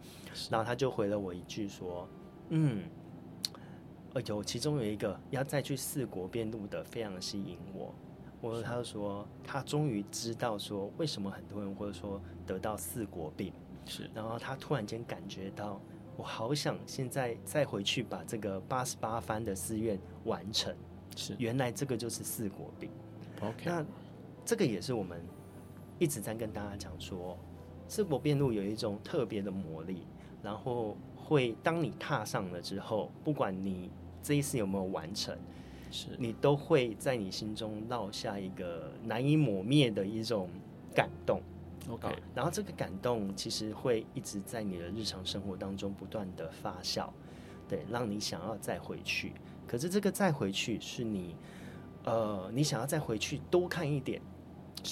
[0.49, 2.07] 然后他就回了我一句说
[2.49, 2.81] ：“嗯，
[4.25, 7.93] 有其中有一个要再去四国遍路的，非常吸引我。”
[8.41, 13.53] 我说：“他就说他终于知道说为什么很多人或者说得到四国病。”
[13.85, 15.81] 是，然后他突然间感觉到，
[16.17, 20.73] 我好想现在再回去把这个八十八番的寺院完成。
[21.15, 22.89] 是，原来这个就是四国病。
[23.41, 23.85] OK，那
[24.45, 25.21] 这个也是我们
[25.99, 27.37] 一直在跟大家讲说，
[27.87, 30.03] 四国遍路有一种特别的魔力，
[30.41, 33.89] 然后会当你踏上了之后，不管你
[34.23, 35.37] 这一次有没有完成，
[35.91, 40.47] 是你都会在你心中烙下一个难以抹灭的一种
[40.95, 41.41] 感动。
[41.89, 47.09] OK，然后这个感动其实会一直在你的日常生活当中不断的发酵，
[47.67, 49.33] 对，让你想要再回去。
[49.67, 51.35] 可是这个再回去是你，
[52.03, 54.21] 呃，你想要再回去多看一点，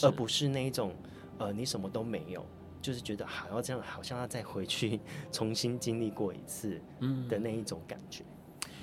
[0.03, 0.93] 而不是那一种，
[1.37, 2.45] 呃，你什么都没有，
[2.81, 4.99] 就是觉得好要这样，好像要再回去
[5.31, 8.23] 重新经历过一次，嗯的那一种感觉。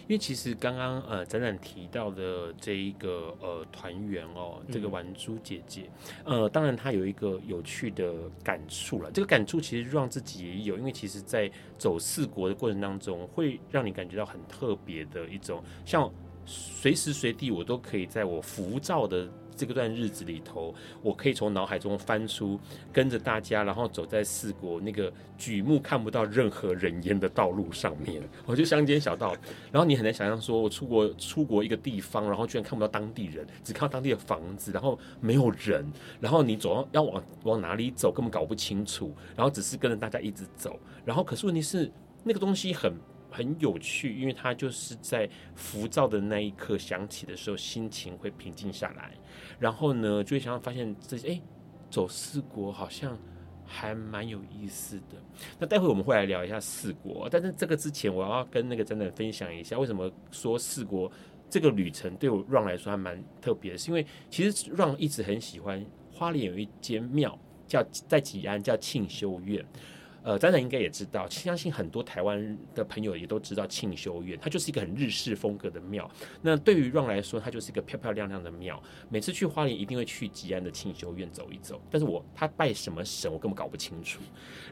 [0.08, 5.90] 因为其实刚刚呃展展提到的这一个呃团员哦，这个玩珠姐姐，
[6.24, 9.10] 呃，当然她有一个有趣的感触了。
[9.10, 16.08] 这个感触其实让自己也有，因为其实在走四国的过程当中，会让你感觉到很特别的一种，像
[16.44, 22.60] 随时随地我都可以在我浮躁的这个段日子里头，我可以从脑海中翻出
[22.92, 29.34] 跟着大家，然后走在四国那个举目看不到任何人烟的道路上面， 我就乡间小道。
[29.72, 35.84] 然后你很难想象，说我出国出国一个地方，然后居然看不到当地人，只看到当地的房子，然后没有人，
[36.20, 40.78] 然后你走要往往哪里走根本搞不清楚，然后只是跟着大家一直走。
[41.04, 41.90] 然后可是问题是
[42.22, 42.92] 那个东西很。
[43.30, 49.12] 很有趣，因为它就是在浮躁的那一刻响起的时候，心情会平静下来，
[49.58, 51.42] 然后呢，就会想要发现这些，哎，
[51.90, 53.18] 走四国好像
[53.64, 55.16] 还蛮有意思的。
[55.58, 61.10] 那待会我们会来聊一下四国，但是这个之前，我要跟那个展展分享一下，为什么说四国
[61.50, 69.64] 这个旅程对我让来说还蛮特别的，是因为其实让一直很喜欢花莲有一间庙，叫在吉安叫庆修院。
[70.26, 76.10] 呃，展展应该也知道，相信很多台湾的朋友也都知道庆修院，它就是一个很日式风格的庙。
[76.42, 78.82] 那对于 Ron 来说，它就是一个漂漂亮亮的庙。
[79.08, 84.20] 每次去花莲一定会去吉安的庆修院走一走，但是我他拜什么神，我根本搞不清楚。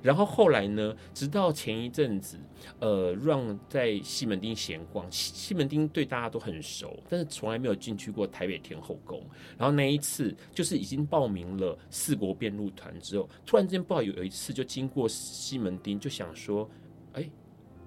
[0.03, 2.37] 然后后来呢，直到前一阵子，
[2.81, 9.25] 呃，Ron 在西门町闲逛，西门町对大家都很熟，但是从来没有进去过台北天后宫。
[9.57, 15.09] 然后那一次就是已经报名了四国遍路团之后，突然之间不知道有有一次就经过。
[15.45, 16.69] 西门町就想说，
[17.13, 17.31] 哎、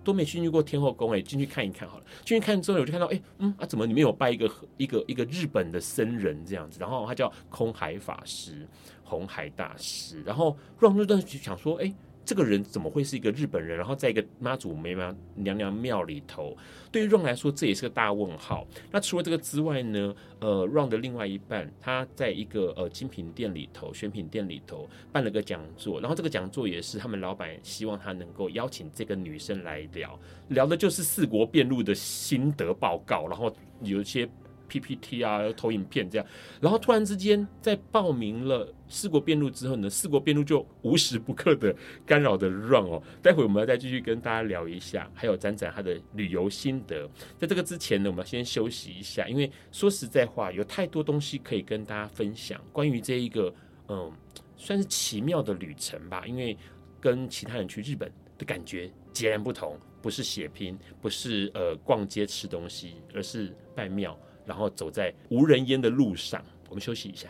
[0.04, 2.04] 都没进去过天后宫，哎，进去看一看好了。
[2.24, 6.80] 进去看之后，我就看到，哎、嗯啊，怎么里面有拜一个一个一个日本的僧人这样子？
[6.80, 8.68] 然后他叫空海法师、
[9.04, 10.22] 红海大师。
[10.24, 11.96] 然后让那段就想说，哎、欸。
[12.28, 13.78] 这个人怎么会是一个日本人？
[13.78, 16.58] 然后在一个妈祖梅妈娘娘庙里头，
[16.92, 18.68] 对于 Ron 来说，这也是个大问号。
[18.92, 20.14] 那除了这个之外呢？
[20.40, 30.20] 呃，Ron 的另外一半，他在一个呃精品店里头、选品店里头办了个讲座，然后这个讲座也是他们老板希望他能够邀请这个女生来聊，
[30.50, 34.30] 聊的就是四国辩路的心得报告，然后有一些。
[34.68, 36.28] PPT 啊，投影片这样，
[36.62, 43.02] 然后突然之间在报名了四国遍路之后呢，四国遍路就无时不刻的干扰的 run 哦。
[43.22, 47.10] 待会我们要再继续跟大家聊一下，还有展展他的旅游心得。
[47.38, 52.62] 在这个之前呢，我们要先休息一下，因为说实在话，有太多东西可以跟大家分享。
[52.72, 53.54] 关于这一个
[53.90, 54.12] 嗯，
[54.56, 56.58] 算是奇妙的旅程吧，因为
[57.00, 64.18] 跟其他人去日本的感觉截然不同，不是血拼，不是呃逛街吃东西，而是拜庙。
[64.48, 67.28] 然后走在无人烟的路上，我们休息一下。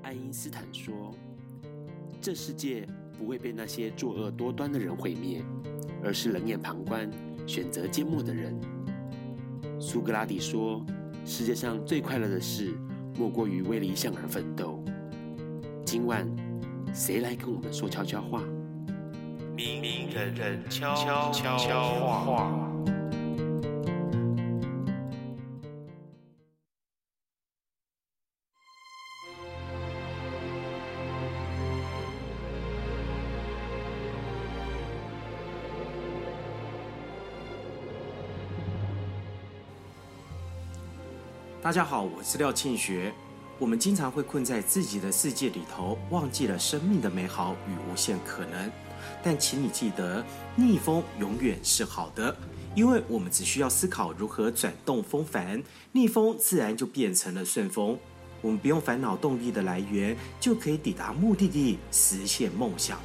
[0.00, 1.14] 爱因斯坦说
[2.18, 5.44] ：“这世界不会被那些作恶多端的人毁灭，
[6.02, 7.10] 而是冷眼旁观、
[7.46, 8.58] 选择缄默的人。”
[9.78, 10.82] 苏格拉底说
[11.26, 12.74] ：“世界上最快乐的事，
[13.18, 14.82] 莫过于为理想而奋斗。”
[15.84, 16.26] 今晚，
[16.94, 18.42] 谁来跟我们说悄悄话？
[19.54, 21.30] 明人人悄悄
[22.24, 22.67] 话。
[41.68, 43.12] 大家好，我是廖庆学。
[43.58, 48.72] 我们经常会困在自己的世界里头，忘记了生命的美好与无限可能。
[49.22, 50.24] 但请你记得，
[50.56, 52.34] 逆风永远是好的，
[52.74, 55.62] 因为我们只需要思考如何转动风帆，
[55.92, 57.98] 逆风自然就变成了顺风。
[58.40, 62.98] 我们不用烦恼动力的来源，就可以抵达目的地，实现梦想。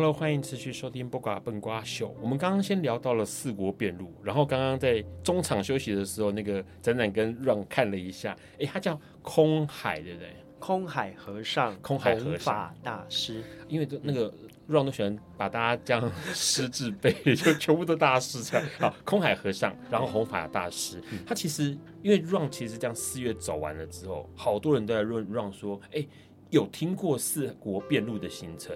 [0.00, 2.08] Hello，欢迎持续收听《播瓜笨瓜秀》。
[2.22, 10.34] 我们刚刚先聊到了四国遍路，然后刚刚在中场休息的时候，那个展展跟 Ron 看了一下，哎，他叫空海，对不对？
[10.58, 13.44] 空海和尚，空海和尚，弘法大师。
[13.68, 14.32] 因为那个
[14.70, 18.66] Ron 都喜欢把大家这样师字辈，就全部都大师这样。
[18.78, 20.98] 好，空海和尚，然后弘法大师。
[21.26, 26.06] 他其实因为 Ron 其实这样四月走完了之后，好多人都在问 Ron 说，哎，
[26.48, 28.74] 有听过四国遍路的行程？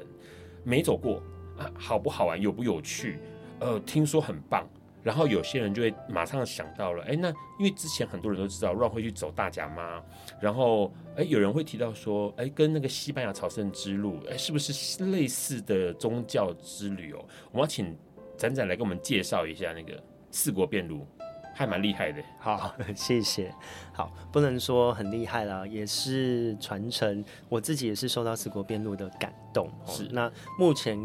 [0.65, 1.23] 没走过
[1.59, 3.19] 啊，好不好玩，有不有趣？
[3.61, 4.67] 呃，听说很棒。
[5.03, 10.03] 然后有些人就会马上想到了，哎，那因为之前很多人都知道 Ron 会去走大甲妈，
[10.41, 17.23] 然后哎，有人会提到说，哎，跟那个西班牙朝圣之路，哎，是不是类似的宗教之旅哦？
[17.53, 17.95] 我们要请
[18.39, 21.07] 展展来给我们介绍一下那个四国遍路。
[21.55, 22.23] 还蛮厉害的。
[22.39, 23.55] 好， 谢谢。
[23.93, 27.25] 好，不能说很厉害啦，也是传承。
[27.49, 29.71] 我自己也是受到四国边路的感动。
[29.87, 30.09] 是。
[30.11, 30.99] 那目前，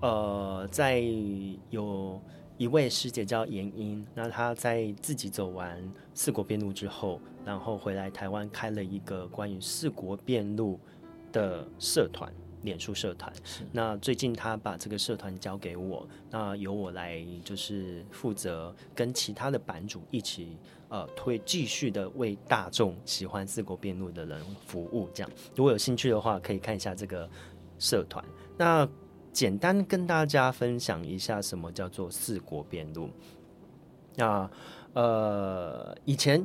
[0.00, 1.00] 呃，在
[1.70, 2.20] 有
[2.58, 5.80] 一位师姐叫严英，那她在自己走完
[6.12, 10.78] 四国遍路之后，然后回来台湾开了一个关于四国遍路
[11.32, 12.32] 的社团。
[12.64, 13.32] 脸书社团，
[13.70, 20.56] 那最近他把这个社团交给我，那由我来就是负责跟其他的版主一起，
[20.88, 25.08] 呃，推继续的为大众喜欢四国边路的人服务。
[25.12, 27.28] 这样，如果有兴趣的话，可以看一下这个
[27.78, 28.24] 社团。
[28.56, 28.88] 那
[29.30, 33.10] 简单跟大家分享一下什么叫做四国边路。
[34.16, 34.50] 那
[34.94, 36.44] 呃，以前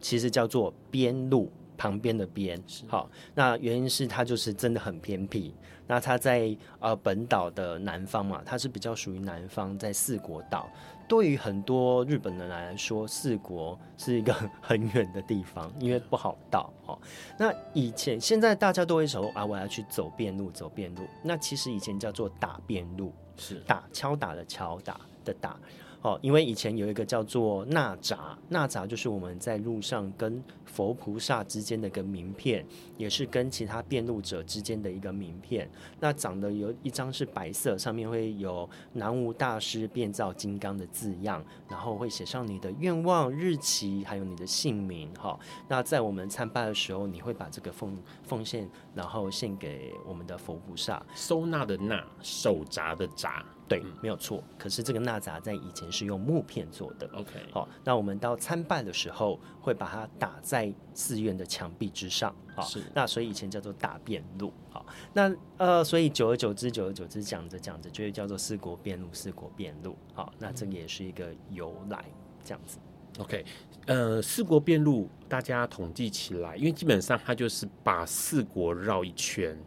[0.00, 1.52] 其实叫做边路。
[1.78, 5.54] 旁边的边，好，那原因是它就是真的很偏僻。
[5.86, 10.68] 那它在呃本岛的南方嘛，它是比较属于南方，在四国岛。
[11.08, 16.70] 对于很多日本人来说，四国是一个很远的地方，因为不好到。
[16.84, 16.98] 哦，
[17.38, 21.00] 那以前现在大家都会说啊，我要去走遍路，走遍路。
[21.22, 25.58] 那其实以前叫做打遍路，是打敲打的敲打的打。
[26.00, 32.64] 哦，因为以前有一个叫做纳札，纳札就是我们在路上跟佛菩萨之间的一个名片，
[32.96, 35.68] 也是跟其他辩路者之间的一个名片。
[35.98, 45.12] 那长得有一张是白色，上面会有南无大师变造金刚的字样，然后会写上你的愿望、日期，还有你的姓名。
[45.14, 51.04] 哈、那在我们参拜的时候，你会把这个奉奉献，然后献给我们的佛菩萨。
[51.16, 53.44] 收纳的纳，手札的札。
[53.68, 54.42] 对，没有错。
[54.58, 57.08] 可是这个纳札在以前是用木片做的。
[57.12, 62.34] OK，好，那我们到参拜的时候会把它打在寺院的墙壁之上。
[62.56, 62.82] 好，是。
[62.94, 64.52] 那所以以前叫做大遍路。
[64.70, 69.94] 好，那呃，所以久而久之，久而久之讲着讲着就会叫做四国遍路，四国遍路。
[70.14, 72.04] 好，那这个也是一个由来，
[72.42, 72.78] 这样子。
[73.18, 73.44] OK，
[73.86, 79.58] 呃，四国遍路大家统计起来，因为基本上它就是把四国绕一圈。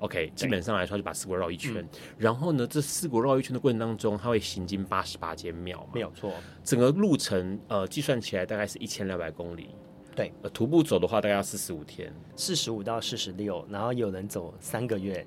[0.00, 1.88] OK，基本上来说就把四国绕一圈，嗯，
[2.18, 6.34] 然后呢，这四国绕一圈的过程当中，它会行经八十八间庙，没有错。
[6.62, 9.70] 整个路程呃计算起来大概是一千两百公里，
[10.14, 15.26] 对，呃，徒步走的话大概要四十五天，四十五到四十六，然后有人走三个月，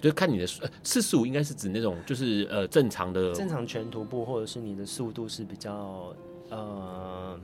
[0.00, 0.46] 就看你的
[0.84, 6.14] 四十五应该是指那种就是呃正常的正常全徒步，或者是你的速度是比较
[6.50, 7.40] 呃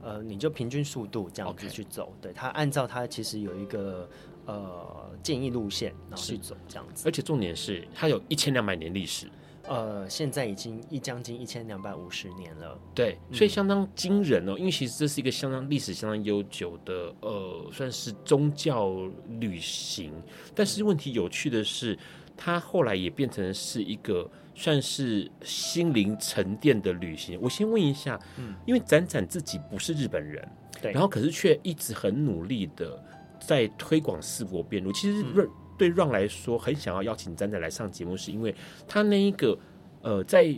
[0.00, 4.08] 呃，你就平均速度这样子去走.对，它按照它其实有一个。
[4.46, 7.08] 呃，建议路线，然后去走这样子。
[7.08, 9.26] 而且重点是，它有一千两百年历史。
[9.66, 12.78] 呃，现在已经一将近一千两百五十年了。
[12.94, 14.52] 对，所以相当惊人哦。
[14.52, 18.94] 嗯、因为其实这是一个相当历史相当悠久的，呃，算是宗教
[19.40, 20.12] 旅行。
[20.54, 21.98] 但是问题有趣的是，
[22.36, 27.38] 它后来也变成是一个算是心灵沉淀的旅行。
[27.40, 30.46] 我先问一下，嗯，因为展展自己不是日本人，
[30.82, 33.02] 对，然后可是却一直很努力的。
[33.46, 38.54] 在推广四国遍路，其实对对 Ron 来说，很想要邀请展展来上节目，是因为
[38.86, 39.58] 他那一个
[40.02, 40.54] 呃，在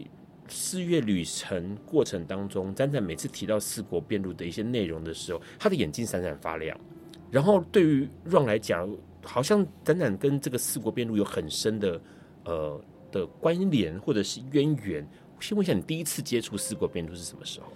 [0.48, 6.78] 四月旅程过程当中，展展每次提到四国遍路的一些内容的时候，他的眼睛闪闪发亮。
[7.30, 8.88] 然后对于 Ron 来讲，
[9.22, 12.00] 好像展展跟这个四国遍路有很深的
[12.44, 12.80] 呃
[13.10, 15.08] 的关联或者是渊源。
[15.40, 17.66] 先问一下，你第一次接触四国遍路是什么时候？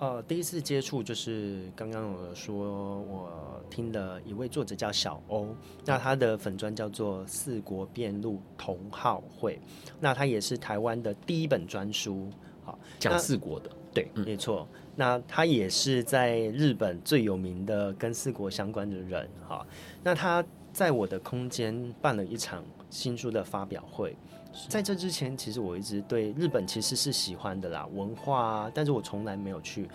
[0.00, 9.60] 呃，第一次接触就是刚刚我说，我听的一位作者叫小欧，那他的粉专叫做四国辩路同好会，
[10.00, 12.30] 那他也是台湾的第一本专书，
[12.64, 14.66] 好讲四国的，对，没错。
[14.96, 19.66] 那他也是在日本最有名的跟四国相关的人，哈。
[20.02, 20.42] 那他
[20.72, 24.16] 在我的空间办了一场新书的发表会。
[24.68, 29.88] 在这之前，其实我一直对日本其实是喜欢的啦，文化啊，但是我从来没有去。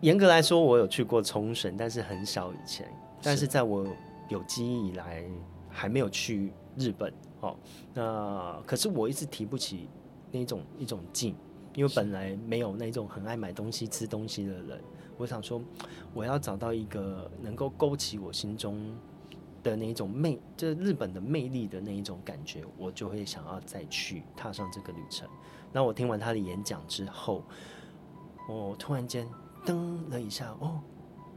[0.00, 2.86] 严格来说，我有去过冲绳，但是很小以前。
[3.22, 3.86] 但是在我
[4.28, 5.24] 有记忆以来，
[5.70, 7.12] 还没有去日本。
[7.40, 7.56] 哦，
[7.94, 9.88] 那可是我一直提不起
[10.30, 11.34] 那种一种劲，
[11.74, 14.78] 因为本来没有那种很爱买东西、吃东西的人。
[15.16, 15.62] 我想说，
[16.12, 18.78] 我要找到一个能够勾起我心中。
[19.64, 25.28] 的那一种魅，就是日本的魅力的那一种感觉，我就会想要再去踏上这个旅程。
[25.72, 27.42] 那我听完他的演讲之后，
[28.48, 29.28] 我突然间
[29.66, 30.80] 噔了一下，哦，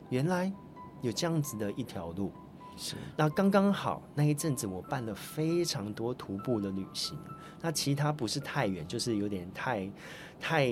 [0.09, 0.53] 原来
[1.01, 2.31] 有这样子的一条路。
[2.75, 7.17] 是，那刚刚好那一阵子我办了非常多徒步的旅行，
[7.59, 9.89] 那其他不是太远，就是有点太
[10.39, 10.69] 太。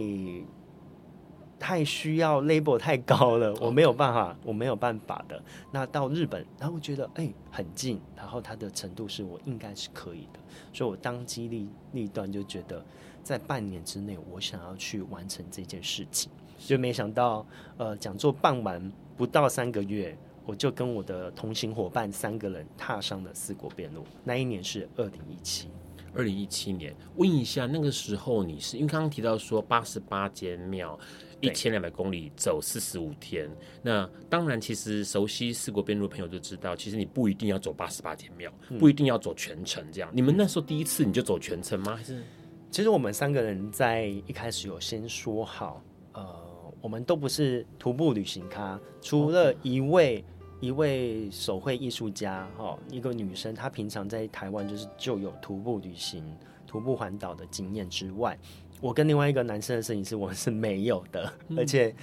[1.66, 5.41] 太需要 label 太高了，我没有办法，我没有办法的。
[5.72, 10.39] 那到日本，然后我觉得哎、欸、很近，然后它的程度是我应该是可以的，
[10.72, 12.86] 所以我当机立立断就觉得
[13.24, 16.32] 在半年之内，我想要去完成这件事情。
[16.59, 17.43] 就没想到，
[17.78, 24.05] 呃，讲座办完不到三个月，我就跟我的同行伙伴三个人踏上了四国遍路。
[24.24, 25.70] 那一年是二零一七。
[26.16, 30.97] 二零一七年，问一下，那个时候你是因为刚刚提到说八十八间庙，
[31.41, 33.49] 一千两百公里走四十五天。
[33.82, 40.09] 那当然，其实熟悉四国边路的朋友就知道，其实你不一定要走八十八间庙，不一定要走全程这样。
[40.11, 41.97] 嗯、你们那时候第一次你就走全程吗？
[41.97, 42.24] 还是？
[42.72, 50.24] 其实我们三个人在一开始有先说好，呃，我们都不是徒步旅行咖，除了一位。
[50.61, 56.23] 一位手绘艺术家，哈，一个女生，她平常在台湾就是就有徒步旅行、
[56.65, 58.37] 徒步环岛的经验之外，
[58.81, 61.93] 我跟另外一个男生的摄影师，我们是没有的，嗯、而且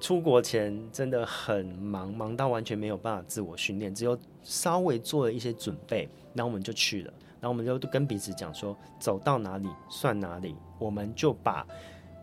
[0.00, 11.66] 出国前真的很忙，忙到完全没有办法自我训练，只有稍微做了一些准备，然后我们就去了，然后我们就跟彼此讲说，走到哪里算哪里，我们就把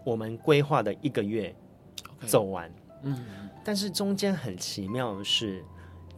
[0.05, 1.53] 我们规划的一个月
[2.26, 2.72] 走完，
[3.03, 3.49] 嗯。
[3.64, 5.64] 但是中间很奇妙的是，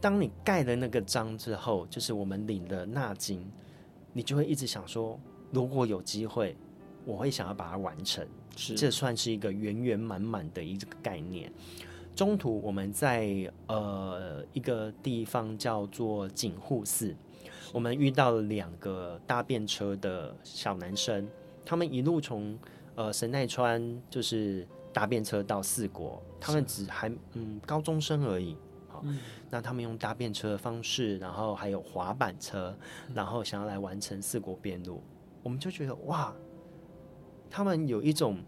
[0.00, 3.44] 当你盖了那个章之后，就是我们领了纳金，
[4.12, 5.18] 你就会一直想说，
[5.50, 6.56] 如果有机会，
[7.04, 8.26] 我会想要把它完成。
[8.56, 11.52] 是，这算是一个圆圆满满的一个概念。
[12.14, 17.14] 中途我们在呃一个地方叫做警护寺，
[17.72, 21.28] 我们遇到了两个搭便车的小男生，
[21.64, 22.58] 他们一路从
[22.94, 24.66] 呃神奈川就是。
[24.92, 28.56] 搭便车到四国，他们只还嗯高中生而已，
[28.88, 29.18] 好、嗯，
[29.50, 32.76] 那他们用搭便车的方式，然后还有滑板车，
[33.14, 35.02] 然后想要来完成四国遍路，
[35.42, 36.34] 我们就觉得哇，
[37.50, 38.38] 他们有一种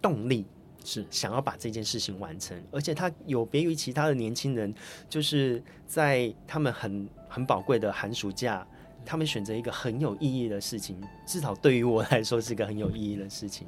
[0.00, 0.46] 动力，
[0.84, 1.06] 是。
[1.10, 4.74] 想要把这件事情完成，而且他有别于其他的年轻人，
[5.08, 8.66] 就是在他们很很宝贵的寒暑假。
[9.04, 13.66] 他们选择一个很有意义的事情，至少对于我来说是一个很有意义的事情，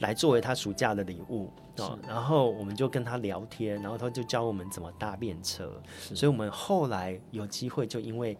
[0.00, 1.98] 来作为他暑假的礼物哦。
[2.06, 5.80] 然后我们就跟他聊天，然后他就教我们怎么搭便车。
[6.14, 8.36] 所以，我们后来有机会，就因为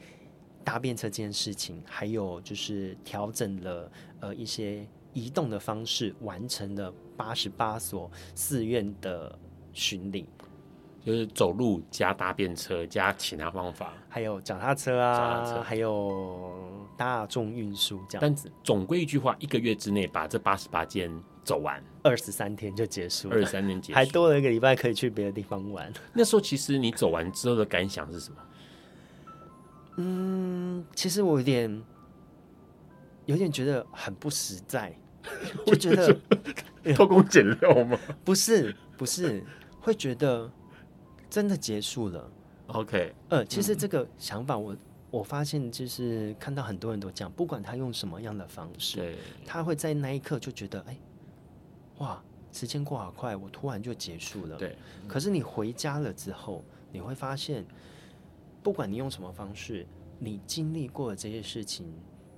[0.65, 3.91] 搭便车这件事情，还有就是调整了
[4.21, 9.39] 呃一些移动的方式，完成了八十八所寺院的
[9.73, 10.27] 巡礼。
[11.05, 18.21] 就是走路加搭便车加其他方法，还有脚踏车啊，车还有大众运输这样。
[18.21, 21.11] 但总归一句话，一个月之内把这八十八间
[21.43, 23.35] 走完，二十三天就结束了。
[23.35, 25.93] 二十三天结束，还多了一个礼拜可以去别的地方玩。
[26.13, 28.37] 那时候其实你走完之后的感想是什么？
[29.97, 31.83] 嗯，其实我有点
[33.27, 34.97] 有点觉得很不实在，
[35.67, 36.17] 就觉得
[36.95, 37.99] 偷工减料吗？
[38.25, 39.43] 不是，不是，
[39.81, 40.49] 会觉得。
[41.33, 42.31] 真的结束了
[42.67, 43.15] ，OK。
[43.31, 44.77] 呃，其实这个想法我，
[45.11, 49.17] 我、发现就是看到很多人都讲，不管他用什么样的方式，对
[49.47, 50.95] 他会在那一刻就觉得，哎，
[52.01, 52.23] 哇，
[52.53, 54.59] 时间过好快，我突然就结束了。
[54.59, 54.77] 对。
[55.09, 56.63] 可是你回家了之后，
[56.93, 57.65] 你会发现，
[58.63, 59.87] 不管你用什么方式，
[60.19, 61.91] 你经历过的这些事情。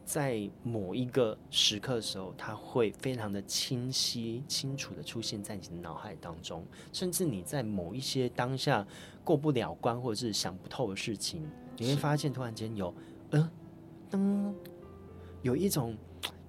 [0.04, 6.64] 在某一个时刻的时候，它会非常的清晰、清楚的出现在你的脑海当中。
[6.92, 8.86] 甚至你在某一些当下
[9.24, 11.42] 过不了关或者是想不透的事情，
[11.78, 12.94] 你会发现突然间有，
[13.30, 13.50] 嗯、
[14.10, 14.54] 呃，噔，
[15.42, 15.96] 有一种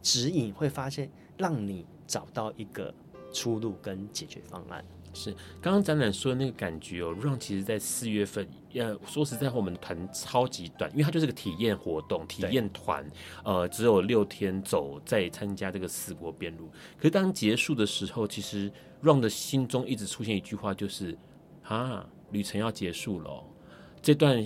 [0.01, 2.93] 指引，会发现让你找到一个
[3.33, 4.85] 出路跟解决方案。
[5.15, 13.09] 是刚刚展览说的那个感觉哦，Run 其实在四月份，呃，说实在话，我们的团超级短，因为它就是个体验活动、体验团，
[13.43, 16.69] 呃，只有六天走，再参加这个四国边路。
[16.97, 21.17] 可是当结束的时候，其实 Run 的心中一直出现一句话，就是
[21.63, 23.43] 啊，旅程要结束了，
[24.01, 24.45] 这段。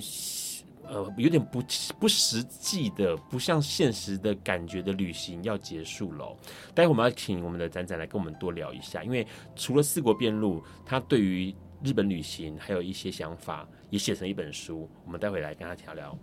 [0.89, 1.61] 呃，有点不
[1.99, 6.35] 不实际的，不像现实的感觉的旅行要结束了。
[6.73, 9.25] 待会我们要请我们的展展来跟我们多聊一下，因为
[9.55, 14.89] 除了四国遍路，他对于日本旅行还有一些想法，也写成一本书。
[15.05, 16.17] 我们待会来跟他聊聊。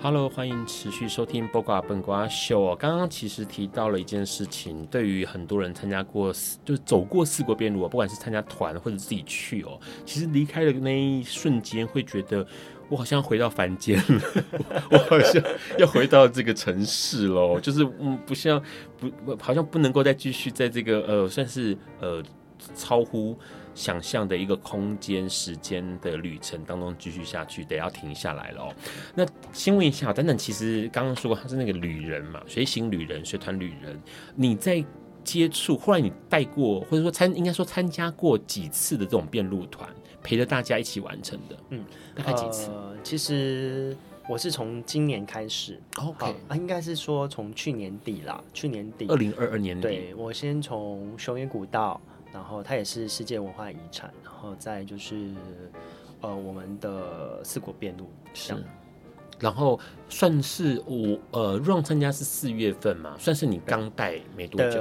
[0.00, 2.72] Hello，欢迎持续收听《播瓜笨瓜秀哦》。
[2.76, 6.32] 刚刚其实提到了一件事情，对于很多人参加过，
[6.64, 12.46] 就是走过四国边路，不管是参加团或者自己去哦，其实离开的那一瞬间，会觉得
[12.88, 14.22] 我好像回到凡间了，
[14.92, 15.42] 我好像
[15.78, 18.62] 要回到这个城市喽，就是嗯，不像
[19.00, 22.22] 不好像不能够再继续在这个呃，算是呃
[22.76, 23.36] 超乎
[23.74, 28.74] 想象的一个空间、时间的旅程当中继续下去，得要停下来了哦。
[29.14, 34.00] 那先问一下，等等，其实刚刚说过他是那个旅人嘛，随行旅人、随团旅人，
[34.34, 34.84] 你在
[35.22, 39.88] 接触，后来你带过，或者说参，应该说参加过几次的这种便路团，
[40.22, 42.70] 陪着大家一起完成的，嗯，大概几次？
[42.70, 43.96] 呃，其实。
[44.30, 51.98] 我是从今年开始，OK 啊，应该是说从去年底啦，去年底，二零二二年底，对，我先从熊野古道，
[52.38, 55.34] 然后它也是世界文化遗产，然后再就是
[56.20, 58.54] 呃我们的四国遍路是，
[59.40, 59.78] 然后
[60.08, 64.80] 算是我呃，Run 参加是四月份嘛，算是你刚带没多久。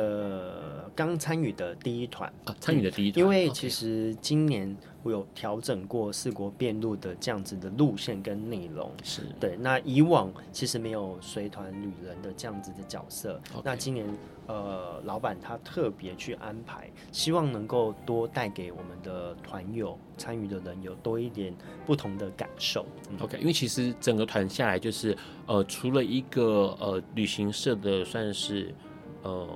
[0.95, 4.77] 刚参与的第一团啊，参与的第一团，因为其实今年
[5.07, 9.55] 我有调整过四国遍路的这样子的路线跟内容，是对。
[9.55, 14.05] 那以往其实没有随团旅人的这样子的角色.那今年
[14.47, 21.55] 呃，老板他特别去安排，希望能够多带给我们的团友参与的人有多一点
[21.85, 22.85] 不同的感受。
[23.09, 28.75] 嗯、OK，因为其实整个团下来就是呃，除了一个呃旅行社的算是
[29.23, 29.47] 呃。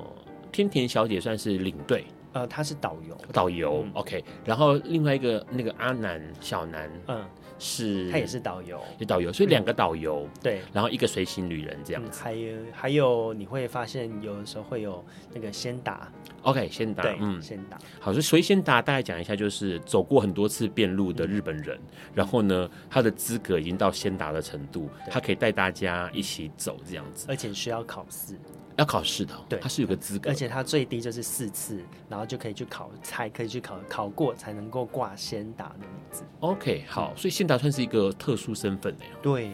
[0.54, 2.04] 天田小姐算是领队，
[2.34, 4.24] 呃，他是导游，导游、嗯、，OK。
[4.46, 7.24] 然后另外一个那个阿南小南，嗯，
[7.60, 12.22] 是，他也是导游，是导游，所以两个导游、嗯，对，然后一个随行旅人这样子。
[12.22, 15.04] 嗯、还有还有，你会发现有的时候会有
[15.34, 16.10] 那个先达
[16.44, 17.78] ，OK，先达，嗯，先达。
[18.00, 28.40] 好，所以先达大概讲一下，就是走过很多次遍路的日本人，嗯、然后呢，他的资格已经到先达的程度，他可以带大家一起走这样子，而且需要考试。
[28.78, 36.24] 要考试的，对，它是有个资格，而且它最低就是四次，然后就可以去考，才可以去考，考过才能够挂先达的名字。
[36.40, 39.12] OK，好，所以先达算是一个特殊身份的呀。
[39.22, 39.52] 对，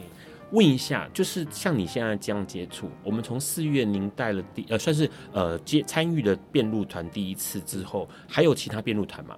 [0.51, 9.35] 问一下，就是像你现在这样接触，我们从四月您带了第呃，算是呃接参与的辩论团第一次之后，还有其他辩论团吗？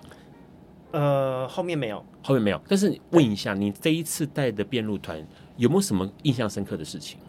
[0.92, 2.60] 呃，后面没有，后面没有。
[2.68, 5.24] 但是问一下，你这一次带的辩论团
[5.56, 7.20] 有没有什么印象深刻的事情？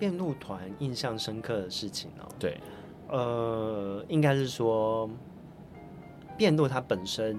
[0.00, 2.58] 便路团印象深刻的事情哦，对，
[3.08, 5.08] 呃，应该是说，
[6.38, 7.38] 辩路它本身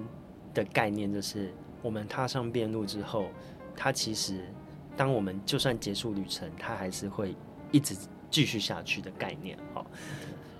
[0.53, 1.51] 的概念就是，
[1.81, 3.25] 我们踏上辩路之后，
[3.75, 4.45] 它其实，
[4.95, 7.35] 当我们就算结束旅程，它还是会
[7.71, 7.95] 一直
[8.29, 9.83] 继续下去的概念哦，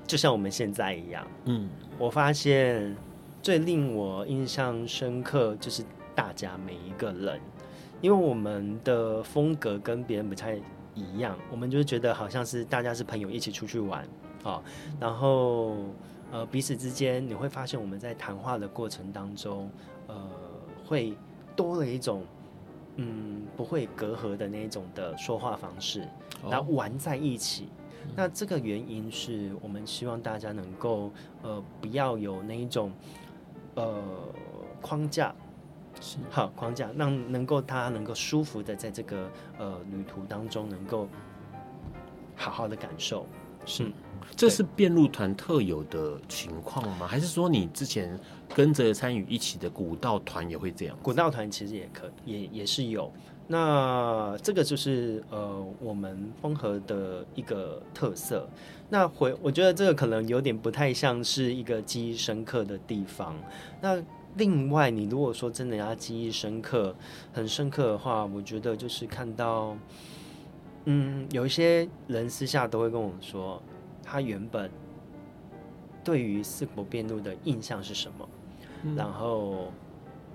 [0.08, 2.97] 就像我们现在一样，嗯，我发现
[3.43, 5.84] 最令我印象深刻就是
[6.16, 7.39] 大家每一个人，
[8.02, 10.60] 因为我们的风格跟别人不太。
[10.94, 14.02] 一样，我们就觉得好像是大家是朋友一起出去玩
[14.44, 14.64] 啊、哦，
[15.00, 15.78] 然后
[16.32, 19.70] 呃彼此之间你会发现我们在谈话的过程当中，
[20.08, 20.16] 呃
[20.86, 21.14] 会
[21.56, 22.24] 多了一种
[22.98, 26.08] 嗯不会隔阂的那一种的说话方式，
[26.50, 27.66] 然后玩在一起。
[27.66, 31.12] 哦、那这个原因是我们希望大家能够
[31.44, 32.92] 呃不要有那一种
[33.76, 34.04] 呃
[34.82, 35.34] 框架。
[36.02, 41.08] 是好框架，让能够他能够舒服的在这个呃旅途当中能够
[42.36, 43.26] 好好的感受。
[43.64, 43.91] 是，
[44.36, 47.06] 这是辩路团特有的情况吗？
[47.06, 48.20] 还是说你之前
[48.56, 50.97] 跟着参与一起的古道团也会这样？
[51.04, 53.14] 古道团其实也可也也是有。
[53.47, 58.49] 那这个就是呃我们风和的一个特色。
[58.89, 63.36] 那回我觉得这个可能有点不太像是一个记忆深刻的地方。
[63.80, 64.02] 那
[64.36, 66.96] 另外，你如果说真的要记忆深刻、
[67.34, 69.76] 很深刻的话，我觉得就是看到，
[70.86, 73.62] 嗯，有一些人私下都会跟我说，
[74.02, 74.72] 他原本
[76.02, 78.30] 对于四国辩路的印象是什么，
[78.84, 79.72] 嗯、然后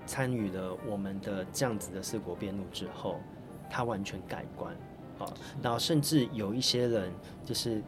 [0.05, 3.19] 参与了我们的这样子的四国辩路之后，
[3.67, 4.75] 他完全改观
[5.17, 5.25] 啊。
[5.59, 7.11] 然后甚至有一些人
[7.43, 7.81] 就是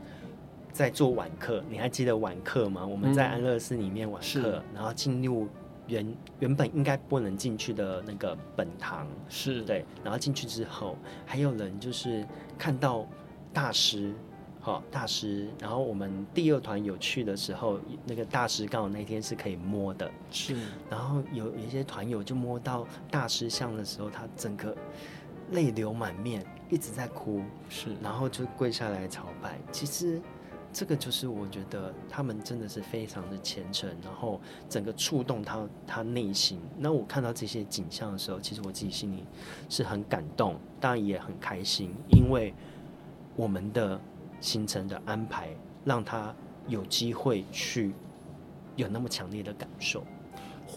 [0.72, 2.84] 在做晚课，你还记得晚课吗？
[2.84, 5.47] 我们在安乐寺里面晚课，嗯、然后进入。
[5.89, 9.07] 原原本应该不能进去的那个本堂。
[9.27, 9.61] 是。
[9.63, 12.25] 对，然后进去之后，还有人就是
[12.57, 13.05] 看到
[13.51, 14.13] 大师，
[14.61, 20.55] 好大师，然后我们第二团有去的时候，那个大师刚好那天是可以摸的，是，
[20.89, 24.75] 然后有有一些团友就摸到大师像的时候，他整个
[25.51, 30.21] 泪流满面，一直在哭，是，然后就跪下来朝拜，其实。
[30.72, 34.39] 这个就是我觉得他们真的是非常的虔诚，然后
[34.70, 36.59] 整个触动他他内心。
[36.78, 39.26] 那我看到这些景象的时候，其实我自己心里
[39.67, 42.53] 是很感动，当然也很开心，因为
[43.36, 43.99] 我们的
[44.39, 45.49] 行程的安排
[45.84, 46.34] 让他
[46.67, 47.93] 有机会去
[48.76, 50.03] 有那么强烈的感受。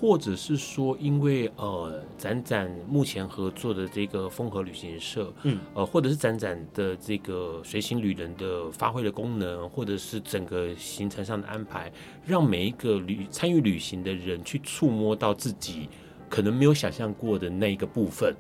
[0.03, 11.93] 或者是说，因为呃，展展目前合作的这个风和旅行社，嗯，呃，或者是展展的这个随行旅人的发挥的功能，或者是整个行程上的安排，
[12.27, 15.89] 让每一个旅参与旅行的人去触摸到自己
[16.29, 18.35] 可能没有想象过的那一个部分，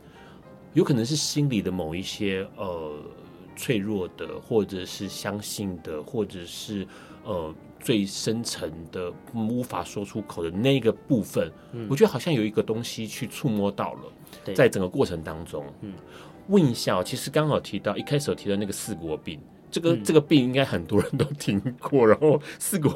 [0.74, 2.92] 有可能是心里的某一些呃
[3.54, 6.84] 脆弱的，或者是相信的，或者是
[7.22, 7.54] 呃。
[7.82, 15.92] 最深层的无法说出口的那个部分，嗯，我觉得好像有一个东西去触摸到了，在整个过程当中，嗯，
[16.46, 22.90] 问一下，其实刚好提到一开始有提到那个四国病，这个、嗯、这个病应该很多人都听过，然后四国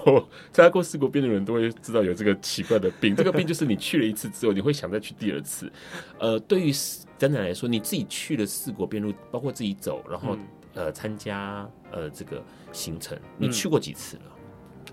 [0.53, 5.71] 参加过四国病的人都会知道有这个奇怪的病，这个病就是你去了一次之后，你会想再去第二次。
[6.19, 6.73] 呃，对于
[7.19, 14.23] 展展来说，你自己去了四国边路，包括自己走，然后、嗯、呃参加呃这个行程，你去过几次了？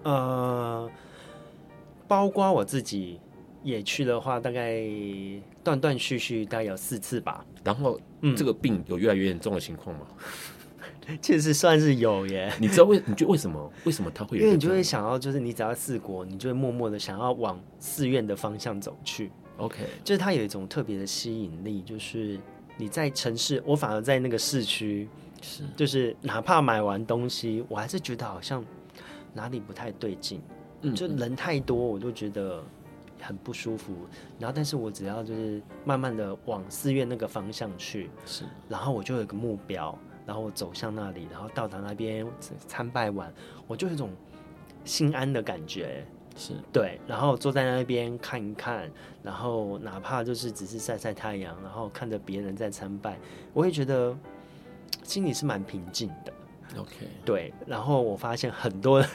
[0.04, 0.92] 嗯呃，
[2.08, 3.20] 包括我自己
[3.64, 4.82] 也去的话，大概
[5.64, 7.46] 断断续续大概有四次吧。
[7.64, 10.06] 然后，嗯，这个病有越来越严重的情况吗？
[11.22, 12.54] 其实算是有耶。
[12.60, 13.72] 你知道为你觉得为什么？
[13.84, 14.44] 为什么他会有？
[14.44, 19.30] 因为你就会想要，就是你只要四国，你就会默默的想要往寺院的方向走去。
[19.58, 22.40] OK，就是它有一种特别的吸引力，就是
[22.78, 25.08] 你在城市，我反而在那个市区，
[25.42, 28.64] 是，就是哪怕买完东西，我还是觉得好像。
[29.34, 30.42] 哪里不太对劲？
[30.82, 32.62] 嗯，就人太多，我就觉得
[33.22, 33.94] 很不舒服。
[34.38, 42.28] 然后，但是我只要就是慢慢的往寺院那个方向去，是，然后我就有个目标，然后我走向那里，然后到达那边
[42.68, 43.34] 参拜完，
[43.66, 44.10] 我就有一种
[44.84, 46.06] 心安的感觉，
[46.36, 47.00] 是对。
[47.08, 48.92] 然后坐在那边看一看，
[49.24, 53.18] 然后哪怕就是只是晒晒太阳，然后看着别人在参拜，
[53.54, 54.14] 我也觉得
[55.02, 56.34] 心里是蛮平静的。
[56.78, 56.92] OK，
[57.24, 59.10] 对，然后我发现很多人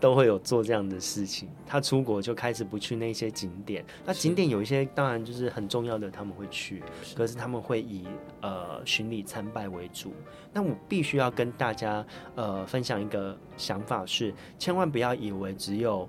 [0.00, 1.48] 都会有做这样的事情。
[1.66, 8.06] 他出国就开始不去那些景点，那景点有一些当然就是很重要的，他们会去，是可是他们会以
[8.40, 10.12] 呃巡礼参拜为主。
[10.52, 12.04] 那我必须要跟大家
[12.34, 16.08] 呃分享一个想法是，千万不要以为只有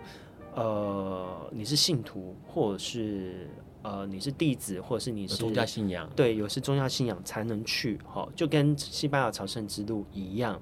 [0.55, 3.47] 呃你是信徒或者是。
[3.83, 10.59] 呃，你是弟子，或者是你是宗教信仰，对，有是宗教信仰才能去，哈，就跟西班牙朝圣之路一样，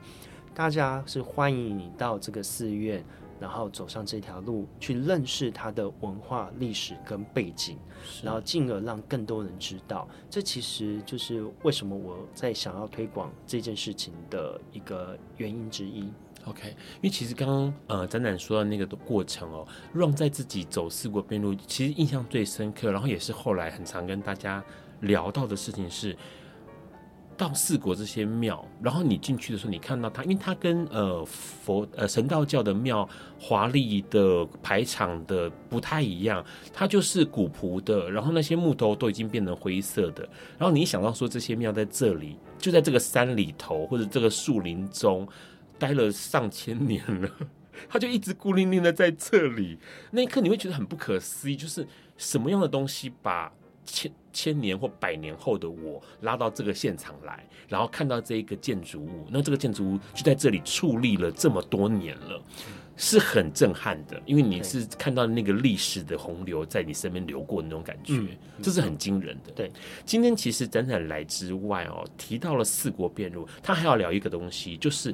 [0.55, 3.03] 大家是欢迎你到这个寺院，
[3.39, 7.78] 然后走上这条路，去认识它的文化、历史跟背景，
[8.24, 16.11] 然后进而让更多人知道，这其实就是为什么我在想要推广这件事情的一个原因之一。
[16.46, 24.64] OK，因为其实刚刚呃展展说的那个的过程哦，让在自己走四国边路，其实印象最深刻，然后也是后来很常跟大家
[25.02, 26.18] 聊到的事情是，
[27.38, 33.08] 到四国这些庙，然后你进去的时候，你看到它，因为它跟呃佛呃神道教的庙
[33.39, 40.28] 华丽的排场的不太一样，它就是古朴的，然后那些木头都已经变成灰色的，
[40.58, 45.28] 然后你一想到说这些庙在这里，就在这个山里头或者这个树林中。
[45.82, 47.27] 待了上千年了，
[47.89, 49.79] 他就一直孤零零的在这里。
[50.11, 53.51] 那一刻你会觉得很不可思议，就是什么样的东西把
[53.84, 62.39] 千千年或百年后的我拉到这个现场来，然后看到这一个建筑物，那这个建筑物就在这里矗立了这么多年了，
[62.95, 68.21] 是很震撼的，因为你是看到那个历史的洪流在你身边流过的那种感觉，
[68.61, 69.51] 这是很惊人的。
[69.53, 69.71] 对，
[70.05, 75.13] 今天其实展展来之外哦，提到了四国辩论，他还要聊一个东西，就是。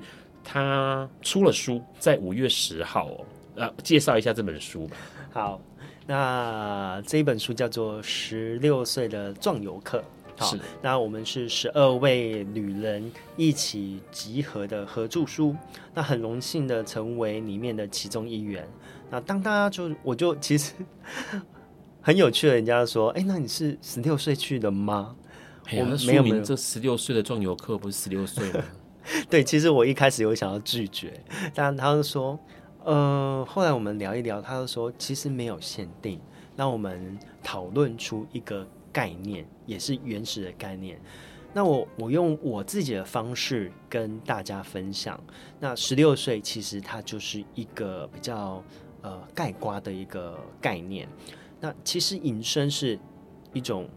[0.50, 3.26] 他出了书，在五月十号哦，
[3.56, 4.96] 呃，介绍一下这本书吧。
[5.30, 5.62] 好，
[6.06, 10.00] 那这一本书叫做《十六岁的壮游客》。
[10.38, 15.54] 好，那我们是十二位旅人一起集合的合著书，
[15.94, 18.66] 那很荣幸的成为里面的其中一员。
[19.10, 20.72] 那当大家就，我就其实
[22.00, 25.14] 很有趣的，人家说，哎，那你是十六岁去的吗？
[25.74, 28.64] 我们没有名，这十六岁的壮游客不是十六岁吗？
[29.30, 32.38] 对，其实我一开始有想要拒绝，但他就说，
[32.84, 36.20] 呃，后来我们聊一聊，他就说其实没有限定，
[36.56, 41.00] 那我们讨论出一个概念，也是原始的概念。
[41.54, 45.20] 那我我用我自己的方式跟大家分享。
[45.60, 48.62] 那十六岁其实它就是一个比较
[49.02, 51.08] 呃盖瓜的一个概念。
[51.60, 53.00] 那其实隐身是
[53.54, 53.90] 一种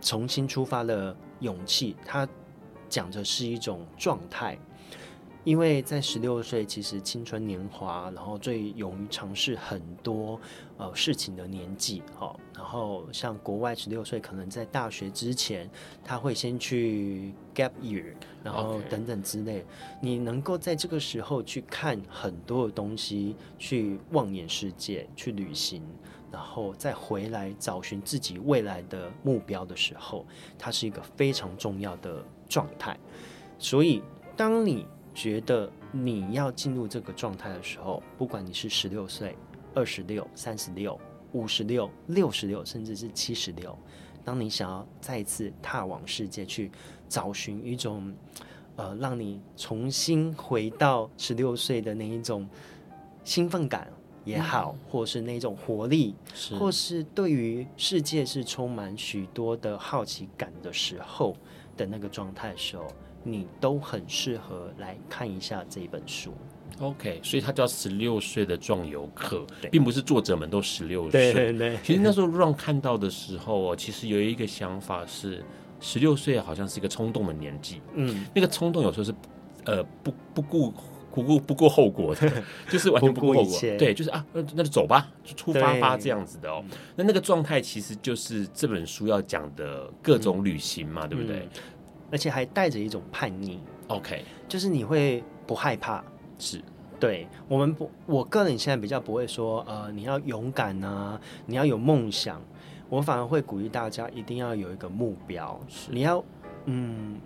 [0.00, 2.28] 重新出发的勇气，它。
[2.92, 4.58] 讲的是一种状态，
[5.44, 10.38] 因为在十六岁，其实青春年华，然后最勇于尝试很多
[10.76, 15.70] 呃事情的年纪，好，然后像国外十六岁，可能在大学之前，
[16.04, 18.12] 他会先去 gap year，
[18.44, 19.64] 然后等等之类.
[20.02, 25.82] 你能够在这个时候去看很多的东西，去望眼世界，去旅行，
[26.30, 30.26] 然后再回来找寻自己未来的目标的时候，
[30.58, 32.98] 它是一个非常重要的状态，
[33.58, 34.02] 所以
[34.36, 34.86] 当你。
[35.14, 39.36] 觉得你要进入这个状态的时候，不管你是十六岁、
[39.74, 40.98] 二十六、三十六、
[41.32, 43.78] 五十六、六十六，甚至是七十六，
[44.24, 46.70] 当你想要再一次踏往世界去
[47.10, 48.10] 找寻一种，
[48.76, 52.48] 呃，让你重新回到十六岁的那一种
[53.22, 53.86] 兴奋感
[54.24, 61.36] 也好，嗯、或是那种活力，是或是对于世界是充满许多的好奇感的时候
[61.76, 62.86] 的那个状态的时候。
[63.24, 66.34] 你都很适合来看一下这本书。
[66.80, 71.32] OK，所以它叫《十六岁的壮游客》，对并不是作者们都十六岁。
[71.32, 71.78] 对对对。
[71.84, 75.40] 其实那时候让看到的时候哦，其实有一个想法是，
[75.78, 77.80] 十六岁好像是一个冲动的年纪。
[77.94, 78.26] 嗯。
[78.34, 79.14] 那个冲动有时候是，
[79.66, 80.74] 呃，不不顾
[81.14, 82.30] 不顾不顾后果的，
[82.70, 83.60] 就是完全不顾后果。
[83.78, 86.64] 对，就是啊，那那就走吧，就出发吧，这样子的哦。
[86.96, 91.48] 那那个状态其实就是这本书要讲的各种旅行嘛，嗯、对不对？
[92.10, 93.58] 而且还带着一种叛逆
[93.88, 96.04] ，OK，就是你会不害怕，
[96.38, 96.60] 是。
[97.00, 102.40] 对我们不，我个人现在比较不会说，呃，你要勇敢啊，你要有梦想，
[102.88, 105.90] 我反而会鼓励大家一定要有一个目标，是。
[105.90, 106.22] 你要，
[106.66, 107.18] 嗯，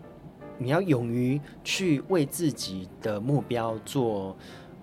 [0.58, 4.36] 你要勇于去为自己的目标做，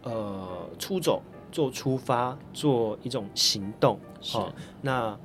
[0.04, 1.22] 呃，出走，
[1.52, 5.18] 做出发，做一种行动，是，哦，那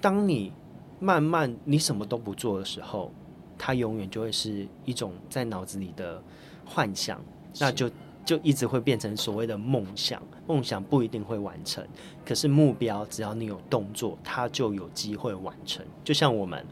[0.00, 0.52] 当你
[0.98, 3.12] 慢慢你什么都不做的时候。
[3.58, 6.22] 它永远就会是一种在脑子里的
[6.66, 7.18] 幻想，
[7.58, 7.90] 那就
[8.22, 10.22] 就一直会变成所谓的梦想。
[10.46, 11.82] 梦想不一定会完成，
[12.22, 15.82] 可是目标只要你有动作，它就有机会完成。
[16.04, 16.66] 就像我们，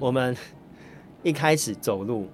[0.00, 0.36] 我们
[1.22, 2.26] 一开始走路，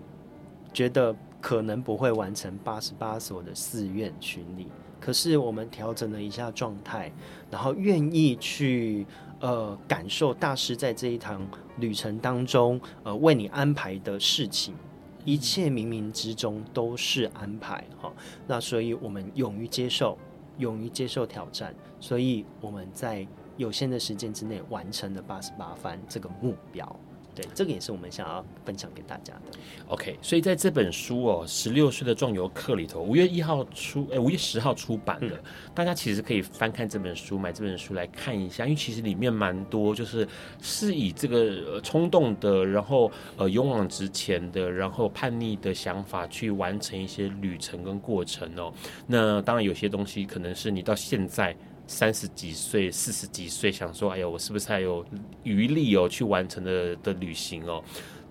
[0.73, 4.68] 觉得可能不会完成八十八所的寺院巡礼，
[5.01, 7.12] 可是我们调整了一下状态，
[7.51, 9.07] 然后愿意去。
[9.43, 11.45] 呃，感受大师在这一趟
[11.79, 14.73] 旅程当中，呃，为你安排的事情，
[15.25, 18.12] 一切冥冥之中都是安排哈、
[18.47, 20.16] 那所以我们勇于接受，
[20.59, 26.97] 勇于接受挑战，所以我们在有限的时间之内完成了八十八番这个目标。
[27.35, 29.59] 对，这个也是我们想要分享给大家的。
[29.89, 35.43] OK，所以在这本书哦，《十六岁的壮游客》里头，五月一号出，哎，五月十号出版的，嗯、
[35.74, 40.28] 大家其实可以翻看这本书，买这本书来看一下，因为其实里面蛮多，就是
[40.61, 48.72] 是以这个冲动的，然后呃勇往直前的，然后叛逆的想法去完成一些旅程跟过程哦。
[49.07, 51.57] 那当然有些东西可能是你到现在。
[51.87, 55.05] 三十几岁、四十几岁，想说：“哎呀，我是不是还有
[55.43, 57.83] 余力哦，去完成的的旅行哦？”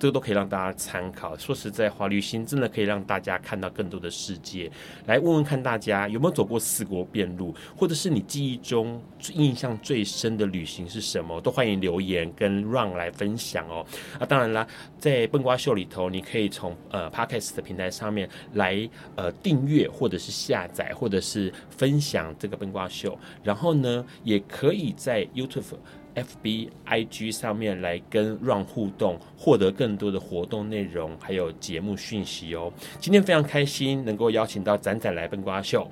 [0.02, 1.38] 这个都可以让大家参考。
[1.38, 4.72] 说实在话，旅行真的可以让大家看到更多的世界。
[5.06, 9.00] 来问问看，大家有没有走过四国遍路，或者是你记忆中
[9.36, 11.40] 印象最深的旅行是什么？
[11.40, 13.86] 都欢迎留言跟 Run 来分享哦。
[14.20, 23.16] 啊，当然啦，在笨瓜秀里头，你可以从呃 Podcast 的平台上面来呃订阅，或者是下载，或者是分享这个笨瓜秀。
[23.44, 25.78] 然后呢，也可以在 YouTube。
[26.16, 32.72] F B I G 上面来跟 Ron 互动，获得更多的活动内容，还有节目讯息哦。
[33.00, 35.90] 今天非常开心能够邀请到展展来笨瓜秀，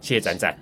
[0.00, 0.58] 谢谢展展，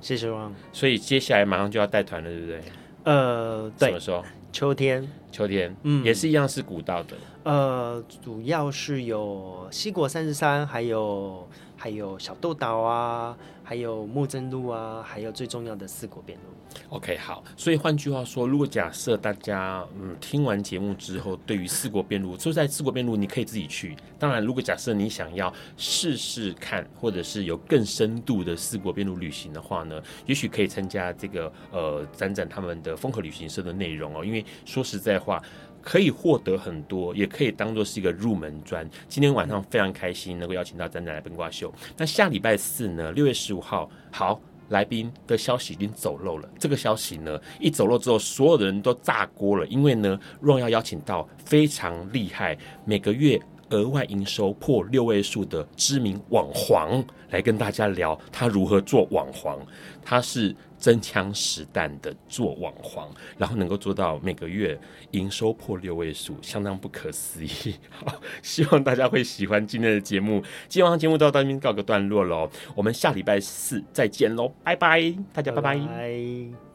[0.00, 0.52] 谢谢 Ron。
[0.72, 2.62] 所以接下来马上就要带团了，对不对？
[3.04, 3.88] 呃，对。
[3.88, 4.24] 怎么说？
[4.52, 7.16] 秋天，秋天，嗯，也是一样是古道的。
[7.44, 13.34] 呃，主要是有西国三十三，还有还有小豆岛啊，
[13.72, 16.44] 还有木曾路啊，还有最重要的四国边路。
[16.90, 23.96] OK，好，所以换句话说，如果假设大家嗯听完节目之后，对于四国边路，就在四国边路，你可以自己去。
[24.18, 34.22] 当然，如果假设你想要试试看，或者是有更深度的四国边路旅行的话呢，也许可以参加这个呃展展他们的风和旅行社的内容哦。
[34.22, 35.42] 因为说实在话，
[35.82, 38.88] 可以获得很多，也可以当做是一个入门砖。
[39.08, 41.72] 今天晚上非常开心能够邀请到詹仔来笨瓜秀。
[41.96, 44.40] 那下礼拜四呢，六月十五号，好。
[44.68, 46.48] 来宾的消息已经走漏了。
[46.58, 49.66] 这个消息呢，一走漏之后，所有的人都炸锅了。
[49.66, 52.56] 因为呢若要邀请到非常厉害，
[52.86, 53.38] 每个月
[53.72, 59.58] 额外营收破六位数的知名网黄，来跟大家聊他如何做网黄。
[60.04, 63.08] 他是真枪实弹的做网黄，
[63.38, 64.78] 然后能够做到每个月
[65.12, 67.74] 营收破六位数，相当不可思议。
[67.90, 70.42] 好， 希望大家会喜欢今天的节目。
[70.68, 75.52] 今天晚上节目到这边告个段落喽，我们下礼拜四再见喽，拜拜，大家。
[75.52, 76.71] 拜拜。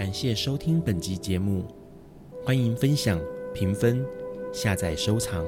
[0.00, 1.62] 感谢收听本集节目，
[2.42, 3.20] 欢迎分享、
[3.52, 4.02] 评分、
[4.50, 5.44] 下载、收藏，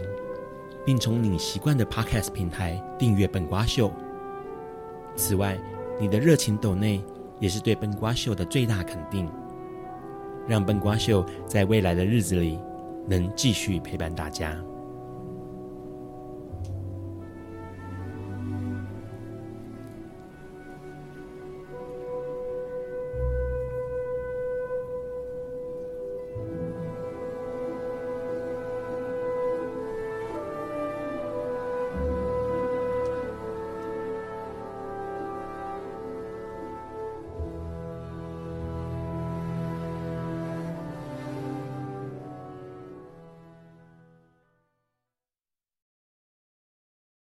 [0.85, 3.91] 并从你习惯的 Podcast 平台订阅笨瓜秀。
[5.17, 5.59] 此外，
[5.99, 7.03] 你的热情抖内
[7.41, 9.27] 也是对笨瓜秀的最大肯定，
[10.47, 12.59] 让笨瓜秀在未来的日子里
[13.09, 14.63] 能继续陪伴大家。